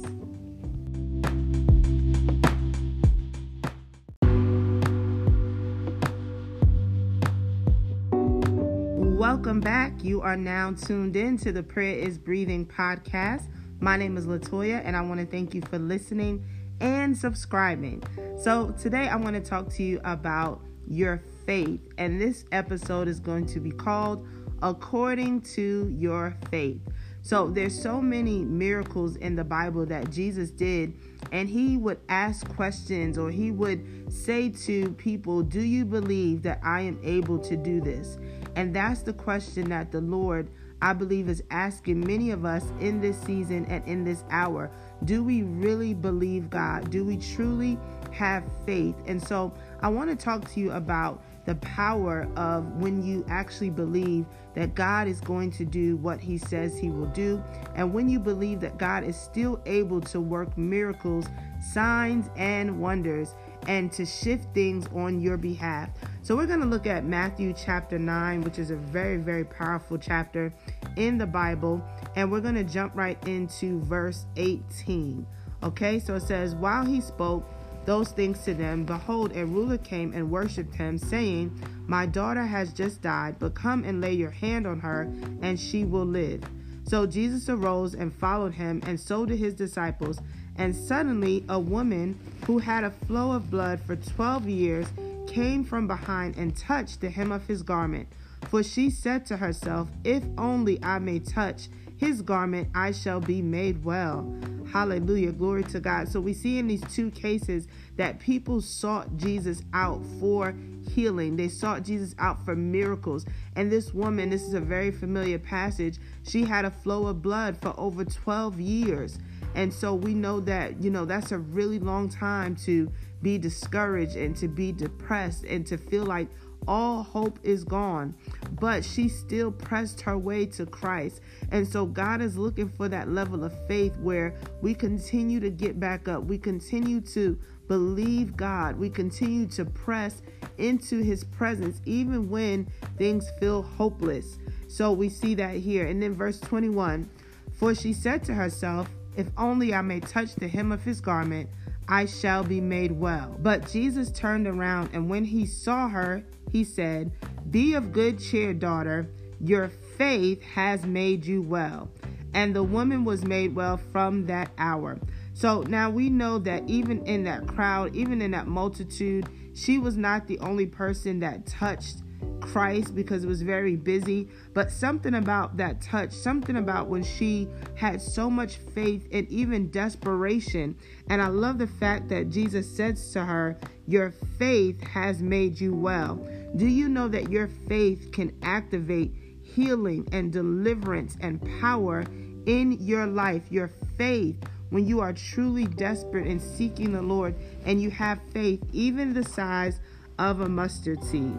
Welcome 9.21 9.61
back. 9.61 10.03
You 10.03 10.23
are 10.23 10.37
now 10.37 10.73
tuned 10.73 11.14
in 11.14 11.38
to 11.38 11.53
the 11.53 11.62
Prayer 11.62 11.94
is 11.94 12.18
Breathing 12.18 12.66
podcast. 12.66 13.49
My 13.79 13.97
name 13.97 14.16
is 14.16 14.27
Latoya, 14.27 14.83
and 14.85 14.97
I 14.97 15.03
want 15.03 15.21
to 15.21 15.27
thank 15.27 15.55
you 15.55 15.61
for 15.62 15.79
listening 15.79 16.44
and 16.81 17.16
subscribing. 17.16 18.03
So, 18.38 18.71
today 18.73 19.09
I 19.09 19.16
want 19.16 19.37
to 19.37 19.43
talk 19.43 19.69
to 19.75 19.83
you 19.83 20.01
about 20.05 20.62
your 20.87 21.23
faith, 21.47 21.81
and 21.99 22.21
this 22.21 22.45
episode 22.53 23.09
is 23.09 23.21
going 23.21 23.47
to 23.47 23.61
be 23.61 23.71
called 23.71 24.27
According 24.62 25.43
to 25.43 25.88
Your 25.97 26.37
Faith. 26.51 26.81
So, 27.23 27.49
there's 27.49 27.81
so 27.81 28.01
many 28.01 28.45
miracles 28.45 29.16
in 29.16 29.37
the 29.37 29.45
Bible 29.45 29.85
that 29.87 30.11
Jesus 30.11 30.51
did, 30.51 30.95
and 31.33 31.49
he 31.49 31.77
would 31.77 32.01
ask 32.09 32.49
questions 32.57 33.19
or 33.19 33.31
he 33.31 33.51
would 33.51 34.12
say 34.12 34.49
to 34.49 34.90
people, 34.93 35.43
Do 35.43 35.61
you 35.61 35.85
believe 35.85 36.43
that 36.43 36.61
I 36.64 36.81
am 36.81 36.99
able 37.03 37.38
to 37.40 37.57
do 37.57 37.81
this? 37.81 38.19
And 38.57 38.75
that's 38.75 39.03
the 39.03 39.12
question 39.12 39.69
that 39.69 39.93
the 39.93 40.01
Lord, 40.01 40.51
I 40.83 40.93
believe, 40.93 41.29
is 41.29 41.43
asking 41.51 42.01
many 42.01 42.31
of 42.31 42.45
us 42.45 42.64
in 42.81 43.01
this 43.01 43.21
season 43.21 43.66
and 43.66 43.87
in 43.87 44.05
this 44.05 44.25
hour. 44.31 44.71
Do 45.05 45.25
we 45.25 45.43
really 45.43 45.95
believe 45.95 46.51
God? 46.51 46.91
Do 46.91 47.05
we 47.05 47.17
truly 47.17 47.79
have 48.13 48.45
faith? 48.67 48.97
And 49.07 49.23
so 49.23 49.53
I 49.81 49.89
want 49.89 50.11
to 50.11 50.17
talk 50.17 50.51
to 50.53 50.61
you 50.61 50.73
about 50.73 51.23
the 51.47 51.55
power 51.57 52.29
of 52.37 52.67
when 52.77 53.03
you 53.03 53.25
actually 53.29 53.71
believe 53.71 54.27
that 54.55 54.75
God 54.75 55.09
is 55.09 55.21
going 55.21 55.51
to 55.53 55.65
do 55.65 55.97
what 55.97 56.21
he 56.21 56.37
says 56.37 56.77
he 56.79 56.91
will 56.91 57.07
do, 57.07 57.43
and 57.75 57.93
when 57.95 58.09
you 58.09 58.19
believe 58.19 58.61
that 58.61 58.79
God 58.79 59.05
is 59.05 59.17
still 59.17 59.61
able 59.65 60.01
to 60.03 60.21
work 60.21 60.57
miracles, 60.59 61.27
signs, 61.73 62.29
and 62.37 62.81
wonders 62.81 63.35
and 63.67 63.93
to 63.93 64.05
shift 64.07 64.53
things 64.55 64.87
on 64.95 65.21
your 65.21 65.37
behalf. 65.37 65.91
So, 66.23 66.37
we're 66.37 66.47
going 66.47 66.61
to 66.61 66.67
look 66.67 66.87
at 66.87 67.05
Matthew 67.05 67.53
chapter 67.53 67.99
9, 67.99 68.43
which 68.43 68.59
is 68.59 68.71
a 68.71 68.77
very, 68.77 69.17
very 69.17 69.45
powerful 69.45 69.99
chapter 69.99 70.53
in 70.97 71.19
the 71.19 71.27
Bible, 71.27 71.83
and 72.16 72.31
we're 72.31 72.40
going 72.40 72.55
to 72.55 72.64
jump 72.64 72.96
right 72.96 73.18
into 73.27 73.81
verse 73.81 74.27
18. 74.37 75.27
Okay, 75.62 75.99
so 75.99 76.14
it 76.14 76.23
says, 76.23 76.55
While 76.55 76.85
he 76.85 77.01
spoke, 77.01 77.44
those 77.87 78.11
things 78.12 78.44
to 78.44 78.55
them, 78.55 78.85
behold, 78.85 79.35
a 79.35 79.44
ruler 79.44 79.79
came 79.79 80.12
and 80.12 80.31
worshipped 80.31 80.75
him, 80.75 80.99
saying, 80.99 81.53
My 81.87 82.07
daughter 82.07 82.44
has 82.44 82.73
just 82.73 83.03
died, 83.03 83.37
but 83.38 83.55
come 83.55 83.85
and 83.85 84.01
lay 84.01 84.12
your 84.12 84.31
hand 84.31 84.66
on 84.66 84.81
her, 84.81 85.03
and 85.42 85.59
she 85.59 85.85
will 85.85 86.05
live. 86.05 86.42
So 86.85 87.07
Jesus 87.07 87.49
arose 87.49 87.94
and 87.94 88.14
followed 88.14 88.55
him, 88.55 88.83
and 88.87 88.99
so 88.99 89.25
did 89.25 89.38
his 89.38 89.55
disciples. 89.55 90.18
And 90.57 90.75
suddenly 90.75 91.44
a 91.49 91.59
woman 91.59 92.18
who 92.46 92.59
had 92.59 92.85
a 92.85 92.90
flow 92.90 93.33
of 93.33 93.51
blood 93.51 93.81
for 93.81 93.96
twelve 93.96 94.49
years 94.49 94.87
came 95.27 95.64
from 95.64 95.87
behind 95.87 96.37
and 96.37 96.57
touched 96.57 97.01
the 97.01 97.09
hem 97.09 97.33
of 97.33 97.46
his 97.46 97.62
garment. 97.62 98.09
For 98.49 98.62
she 98.62 98.90
said 98.90 99.25
to 99.27 99.37
herself, 99.37 99.88
If 100.05 100.25
only 100.37 100.83
I 100.83 100.99
may 100.99 101.20
touch 101.20 101.68
his 102.01 102.23
garment, 102.23 102.71
I 102.75 102.93
shall 102.93 103.21
be 103.21 103.43
made 103.43 103.85
well. 103.85 104.35
Hallelujah. 104.73 105.33
Glory 105.33 105.65
to 105.65 105.81
God. 105.81 106.09
So 106.09 106.19
we 106.19 106.33
see 106.33 106.59
in 106.59 106.67
these 106.67 106.83
two 106.95 107.11
cases 107.11 107.69
that 107.97 108.19
people 108.19 108.63
sought 108.63 109.19
Jesus 109.19 109.63
out 109.75 110.01
for 110.19 110.55
healing. 110.89 111.37
They 111.37 111.49
sought 111.49 111.83
Jesus 111.83 112.15
out 112.19 112.43
for 112.43 112.57
miracles. 112.57 113.27
And 113.55 113.71
this 113.71 113.93
woman, 113.93 114.31
this 114.31 114.41
is 114.45 114.55
a 114.55 114.61
very 114.61 114.91
familiar 114.91 115.39
passage, 115.39 115.99
she 116.27 116.43
had 116.43 116.65
a 116.65 116.71
flow 116.71 117.07
of 117.07 117.21
blood 117.21 117.59
for 117.61 117.79
over 117.79 118.03
12 118.07 118.59
years. 118.59 119.19
And 119.55 119.71
so 119.71 119.95
we 119.95 120.15
know 120.15 120.41
that, 120.41 120.83
you 120.83 120.89
know, 120.89 121.05
that's 121.05 121.33
a 121.33 121.39
really 121.39 121.81
long 121.81 122.09
time 122.09 122.57
to 122.65 122.91
be 123.21 123.37
discouraged 123.37 124.17
and 124.17 124.35
to 124.37 124.49
be 124.49 124.73
depressed 124.73 125.45
and 125.45 125.67
to 125.67 125.77
feel 125.77 126.05
like 126.05 126.29
all 126.66 127.03
hope 127.03 127.38
is 127.42 127.64
gone. 127.64 128.14
But 128.61 128.85
she 128.85 129.09
still 129.09 129.51
pressed 129.51 130.01
her 130.03 130.18
way 130.18 130.46
to 130.46 130.66
Christ. 130.66 131.20
And 131.51 131.66
so 131.66 131.87
God 131.87 132.20
is 132.20 132.37
looking 132.37 132.68
for 132.68 132.88
that 132.88 133.11
level 133.11 133.44
of 133.44 133.53
faith 133.66 133.96
where 133.99 134.35
we 134.61 134.75
continue 134.75 135.40
to 135.40 135.51
get 135.51 135.81
back 135.81 136.09
up. 136.09 136.25
We 136.25 136.38
continue 136.38 137.01
to 137.03 137.38
believe 137.68 138.37
God. 138.37 138.77
We 138.77 138.90
continue 138.90 139.46
to 139.49 139.64
press 139.64 140.23
into 140.59 140.99
his 140.99 141.25
presence 141.25 141.81
even 141.85 142.29
when 142.29 142.66
things 142.99 143.31
feel 143.38 143.62
hopeless. 143.62 144.38
So 144.66 144.92
we 144.92 145.09
see 145.09 145.35
that 145.37 145.57
here. 145.57 145.87
And 145.87 146.03
then 146.03 146.14
verse 146.14 146.40
21 146.40 147.09
For 147.53 147.75
she 147.75 147.92
said 147.92 148.25
to 148.25 148.35
herself, 148.35 148.88
If 149.16 149.29
only 149.37 149.73
I 149.73 149.83
may 149.83 150.01
touch 150.01 150.35
the 150.35 150.49
hem 150.49 150.73
of 150.73 150.83
his 150.83 151.01
garment, 151.01 151.49
I 151.88 152.07
shall 152.07 152.44
be 152.44 152.61
made 152.61 152.92
well. 152.92 153.37
But 153.40 153.68
Jesus 153.68 154.12
turned 154.12 154.46
around, 154.46 154.90
and 154.92 155.11
when 155.11 155.25
he 155.25 155.44
saw 155.44 155.88
her, 155.88 156.25
he 156.51 156.65
said, 156.65 157.13
Be 157.51 157.75
of 157.75 157.93
good 157.93 158.19
cheer, 158.19 158.53
daughter. 158.53 159.09
Your 159.41 159.69
faith 159.97 160.43
has 160.43 160.85
made 160.85 161.25
you 161.25 161.43
well. 161.43 161.91
And 162.35 162.55
the 162.55 162.63
woman 162.63 163.05
was 163.05 163.25
made 163.25 163.55
well 163.55 163.77
from 163.77 164.27
that 164.27 164.51
hour. 164.59 164.99
So 165.35 165.63
now 165.63 165.91
we 165.91 166.11
know 166.11 166.39
that 166.41 166.69
even 166.69 167.05
in 167.07 167.25
that 167.25 167.47
crowd, 167.47 167.95
even 167.95 168.21
in 168.21 168.33
that 168.33 168.47
multitude, 168.47 169.29
she 169.55 169.79
was 169.79 169.97
not 169.97 170.27
the 170.27 170.39
only 170.41 170.67
person 170.67 171.21
that 171.21 171.47
touched 171.47 172.03
Christ 172.41 172.95
because 172.95 173.25
it 173.25 173.27
was 173.27 173.43
very 173.43 173.77
busy, 173.77 174.29
but 174.55 174.71
something 174.71 175.15
about 175.15 175.57
that 175.59 175.81
touch, 175.81 176.13
something 176.13 176.57
about 176.57 176.89
when 176.89 177.03
she 177.03 177.49
had 177.75 178.01
so 178.01 178.29
much 178.31 178.57
faith 178.75 179.07
and 179.13 179.29
even 179.29 179.71
desperation. 179.71 180.77
And 181.09 181.23
I 181.23 181.29
love 181.29 181.59
the 181.59 181.67
fact 181.67 182.09
that 182.09 182.31
Jesus 182.31 182.69
says 182.69 183.13
to 183.13 183.25
her, 183.25 183.57
Your 183.87 184.11
faith 184.39 184.81
has 184.83 185.23
made 185.23 185.61
you 185.61 185.75
well. 185.75 186.27
Do 186.57 186.67
you 186.67 186.89
know 186.89 187.09
that 187.09 187.31
your 187.31 187.49
faith 187.69 188.11
can 188.13 188.37
activate 188.43 189.15
healing 189.43 190.09
and 190.13 190.33
deliverance 190.33 191.17
and 191.21 191.41
power 191.61 192.05
in 192.47 192.77
your 192.81 193.07
life? 193.07 193.43
Your 193.51 193.71
faith 193.97 194.37
when 194.71 194.87
you 194.87 195.01
are 195.01 195.13
truly 195.13 195.67
desperate 195.67 196.27
and 196.27 196.41
seeking 196.41 196.93
the 196.93 197.03
Lord 197.03 197.35
and 197.65 197.81
you 197.81 197.91
have 197.91 198.21
faith, 198.33 198.63
even 198.73 199.13
the 199.13 199.25
size 199.25 199.81
of 200.19 200.41
a 200.41 200.49
mustard 200.49 201.03
seed. 201.05 201.39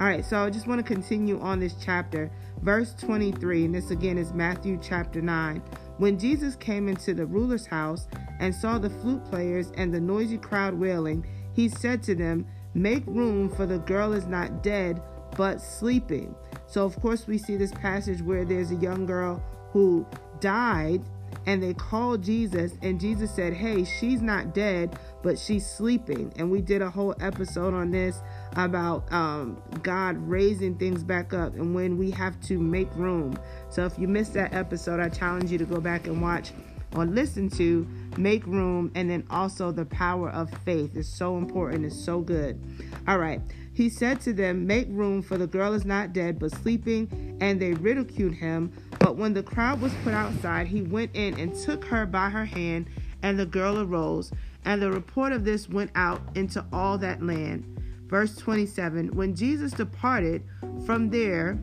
All 0.00 0.06
right, 0.06 0.24
so 0.24 0.38
I 0.38 0.50
just 0.50 0.66
want 0.66 0.78
to 0.78 0.94
continue 0.94 1.38
on 1.40 1.60
this 1.60 1.74
chapter, 1.82 2.30
verse 2.62 2.94
23, 2.94 3.66
and 3.66 3.74
this 3.74 3.90
again 3.90 4.16
is 4.16 4.32
Matthew 4.32 4.78
chapter 4.82 5.20
9. 5.20 5.62
When 5.98 6.18
Jesus 6.18 6.56
came 6.56 6.88
into 6.88 7.12
the 7.12 7.26
ruler's 7.26 7.66
house 7.66 8.06
and 8.38 8.54
saw 8.54 8.78
the 8.78 8.88
flute 8.88 9.22
players 9.26 9.72
and 9.74 9.92
the 9.92 10.00
noisy 10.00 10.38
crowd 10.38 10.72
wailing, 10.72 11.26
he 11.52 11.68
said 11.68 12.02
to 12.04 12.14
them, 12.14 12.46
Make 12.74 13.04
room, 13.06 13.48
for 13.48 13.66
the 13.66 13.78
girl 13.78 14.12
is 14.12 14.26
not 14.26 14.62
dead, 14.62 15.02
but 15.36 15.60
sleeping. 15.60 16.34
So, 16.66 16.84
of 16.84 17.00
course, 17.00 17.26
we 17.26 17.38
see 17.38 17.56
this 17.56 17.72
passage 17.72 18.22
where 18.22 18.44
there's 18.44 18.70
a 18.70 18.76
young 18.76 19.06
girl 19.06 19.42
who 19.72 20.06
died 20.40 21.02
and 21.46 21.62
they 21.62 21.74
called 21.74 22.22
Jesus, 22.22 22.72
and 22.82 23.00
Jesus 23.00 23.30
said, 23.34 23.52
Hey, 23.52 23.84
she's 23.84 24.20
not 24.20 24.52
dead, 24.54 24.98
but 25.22 25.38
she's 25.38 25.66
sleeping. 25.66 26.32
And 26.36 26.50
we 26.50 26.60
did 26.60 26.82
a 26.82 26.90
whole 26.90 27.14
episode 27.20 27.72
on 27.72 27.90
this 27.90 28.20
about 28.56 29.10
um, 29.12 29.62
God 29.82 30.16
raising 30.18 30.76
things 30.76 31.02
back 31.02 31.32
up 31.32 31.54
and 31.54 31.74
when 31.74 31.96
we 31.96 32.10
have 32.10 32.40
to 32.42 32.58
make 32.58 32.94
room. 32.94 33.38
So 33.70 33.84
if 33.84 33.98
you 33.98 34.06
missed 34.06 34.34
that 34.34 34.52
episode, 34.52 35.00
I 35.00 35.08
challenge 35.08 35.50
you 35.50 35.58
to 35.58 35.64
go 35.64 35.80
back 35.80 36.06
and 36.06 36.20
watch 36.20 36.52
or 36.96 37.06
listen 37.06 37.48
to 37.50 37.86
Make 38.16 38.46
Room 38.46 38.90
and 38.94 39.10
then 39.10 39.24
also 39.30 39.70
The 39.72 39.84
Power 39.84 40.30
of 40.30 40.50
Faith. 40.64 40.96
is 40.96 41.08
so 41.08 41.38
important, 41.38 41.84
it's 41.84 41.98
so 41.98 42.20
good. 42.20 42.60
All 43.06 43.18
right. 43.18 43.40
He 43.72 43.88
said 43.88 44.20
to 44.22 44.32
them, 44.32 44.66
Make 44.66 44.88
room, 44.90 45.22
for 45.22 45.38
the 45.38 45.46
girl 45.46 45.72
is 45.72 45.84
not 45.84 46.12
dead, 46.12 46.38
but 46.38 46.50
sleeping. 46.50 47.38
And 47.40 47.60
they 47.60 47.72
ridiculed 47.72 48.34
him. 48.34 48.72
But 48.98 49.16
when 49.16 49.32
the 49.32 49.42
crowd 49.42 49.80
was 49.80 49.94
put 50.04 50.12
outside, 50.12 50.66
he 50.66 50.82
went 50.82 51.12
in 51.14 51.38
and 51.38 51.54
took 51.54 51.84
her 51.86 52.04
by 52.04 52.28
her 52.28 52.44
hand, 52.44 52.88
and 53.22 53.38
the 53.38 53.46
girl 53.46 53.80
arose. 53.80 54.32
And 54.64 54.82
the 54.82 54.90
report 54.90 55.32
of 55.32 55.44
this 55.44 55.68
went 55.68 55.90
out 55.94 56.20
into 56.34 56.64
all 56.72 56.98
that 56.98 57.22
land. 57.22 57.64
Verse 58.06 58.36
27 58.36 59.14
When 59.16 59.34
Jesus 59.34 59.72
departed 59.72 60.42
from 60.84 61.08
there, 61.08 61.58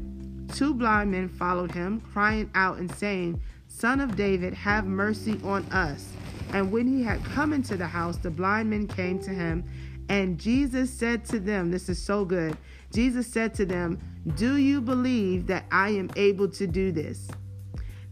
two 0.54 0.74
blind 0.74 1.12
men 1.12 1.30
followed 1.30 1.72
him, 1.72 2.02
crying 2.02 2.50
out 2.56 2.78
and 2.78 2.90
saying, 2.96 3.40
Son 3.78 4.02
of 4.02 4.16
David, 4.16 4.56
have 4.56 4.88
mercy 4.88 5.40
on 5.44 5.64
us. 5.72 6.08
And 6.52 6.72
when 6.72 6.88
he 6.88 7.04
had 7.04 7.24
come 7.24 7.54
into 7.54 7.78
the 7.78 7.86
house, 7.86 8.18
the 8.18 8.32
blind 8.32 8.72
men 8.72 8.88
came 8.88 9.20
to 9.20 9.30
him 9.30 9.64
and 10.10 10.40
Jesus 10.40 10.90
said 10.92 11.24
to 11.26 11.40
them, 11.40 11.70
This 11.70 11.88
is 11.88 12.02
so 12.02 12.26
good. 12.26 12.58
Jesus 12.92 13.28
said 13.28 13.54
to 13.54 13.66
them, 13.68 14.00
Do 14.36 14.56
you 14.56 14.82
believe 14.82 15.46
that 15.48 15.66
I 15.72 15.90
am 15.90 16.10
able 16.16 16.48
to 16.50 16.66
do 16.66 16.92
this? 16.92 17.28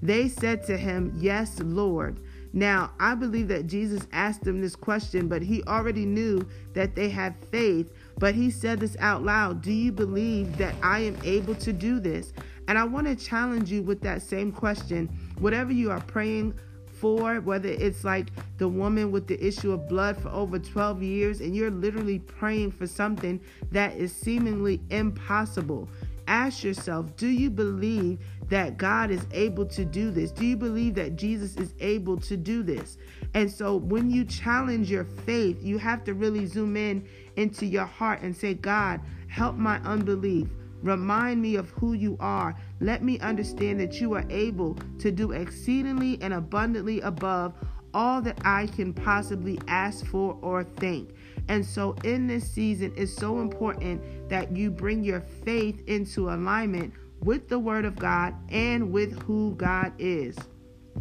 They 0.03 0.27
said 0.27 0.63
to 0.67 0.77
him, 0.77 1.11
Yes, 1.15 1.59
Lord. 1.59 2.19
Now, 2.53 2.91
I 2.99 3.15
believe 3.15 3.47
that 3.47 3.65
Jesus 3.65 4.07
asked 4.13 4.43
them 4.43 4.61
this 4.61 4.75
question, 4.75 5.27
but 5.27 5.41
he 5.41 5.63
already 5.63 6.05
knew 6.05 6.47
that 6.73 6.95
they 6.95 7.09
had 7.09 7.35
faith. 7.47 7.91
But 8.17 8.35
he 8.35 8.51
said 8.51 8.79
this 8.79 8.95
out 8.99 9.23
loud 9.23 9.63
Do 9.63 9.71
you 9.71 9.91
believe 9.91 10.57
that 10.57 10.75
I 10.83 10.99
am 10.99 11.17
able 11.23 11.55
to 11.55 11.73
do 11.73 11.99
this? 11.99 12.33
And 12.67 12.77
I 12.77 12.83
want 12.83 13.07
to 13.07 13.15
challenge 13.15 13.71
you 13.71 13.81
with 13.83 14.01
that 14.01 14.21
same 14.21 14.51
question. 14.51 15.09
Whatever 15.39 15.71
you 15.71 15.91
are 15.91 16.01
praying 16.01 16.55
for, 16.99 17.41
whether 17.41 17.69
it's 17.69 18.03
like 18.03 18.29
the 18.57 18.67
woman 18.67 19.11
with 19.11 19.27
the 19.27 19.45
issue 19.45 19.71
of 19.71 19.87
blood 19.87 20.17
for 20.17 20.29
over 20.29 20.57
12 20.57 21.03
years, 21.03 21.41
and 21.41 21.55
you're 21.55 21.71
literally 21.71 22.19
praying 22.19 22.71
for 22.71 22.87
something 22.87 23.39
that 23.71 23.95
is 23.95 24.15
seemingly 24.15 24.81
impossible. 24.89 25.89
Ask 26.27 26.63
yourself, 26.63 27.15
do 27.17 27.27
you 27.27 27.49
believe 27.49 28.19
that 28.49 28.77
God 28.77 29.11
is 29.11 29.25
able 29.31 29.65
to 29.67 29.85
do 29.85 30.09
this? 30.09 30.31
Do 30.31 30.45
you 30.45 30.57
believe 30.57 30.95
that 30.95 31.15
Jesus 31.15 31.55
is 31.57 31.73
able 31.79 32.17
to 32.21 32.37
do 32.37 32.63
this? 32.63 32.97
And 33.33 33.51
so 33.51 33.75
when 33.75 34.09
you 34.09 34.25
challenge 34.25 34.89
your 34.89 35.03
faith, 35.03 35.61
you 35.61 35.77
have 35.77 36.03
to 36.05 36.13
really 36.13 36.45
zoom 36.45 36.77
in 36.77 37.07
into 37.35 37.65
your 37.65 37.85
heart 37.85 38.21
and 38.21 38.35
say, 38.35 38.53
God, 38.53 39.01
help 39.27 39.55
my 39.55 39.77
unbelief. 39.79 40.47
Remind 40.81 41.41
me 41.41 41.55
of 41.55 41.69
who 41.71 41.93
you 41.93 42.17
are. 42.19 42.55
Let 42.79 43.03
me 43.03 43.19
understand 43.19 43.79
that 43.79 44.01
you 44.01 44.13
are 44.13 44.25
able 44.29 44.77
to 44.99 45.11
do 45.11 45.31
exceedingly 45.31 46.17
and 46.21 46.33
abundantly 46.33 47.01
above 47.01 47.53
all 47.93 48.21
that 48.21 48.37
I 48.43 48.67
can 48.67 48.93
possibly 48.93 49.57
ask 49.67 50.05
for 50.05 50.37
or 50.41 50.63
think. 50.63 51.15
And 51.47 51.65
so, 51.65 51.95
in 52.03 52.27
this 52.27 52.49
season, 52.49 52.93
it's 52.97 53.15
so 53.15 53.39
important 53.39 54.29
that 54.29 54.55
you 54.55 54.69
bring 54.69 55.03
your 55.03 55.21
faith 55.21 55.81
into 55.87 56.29
alignment 56.29 56.93
with 57.21 57.47
the 57.47 57.57
Word 57.57 57.85
of 57.85 57.95
God 57.95 58.35
and 58.49 58.91
with 58.91 59.21
who 59.23 59.55
God 59.55 59.93
is. 59.97 60.37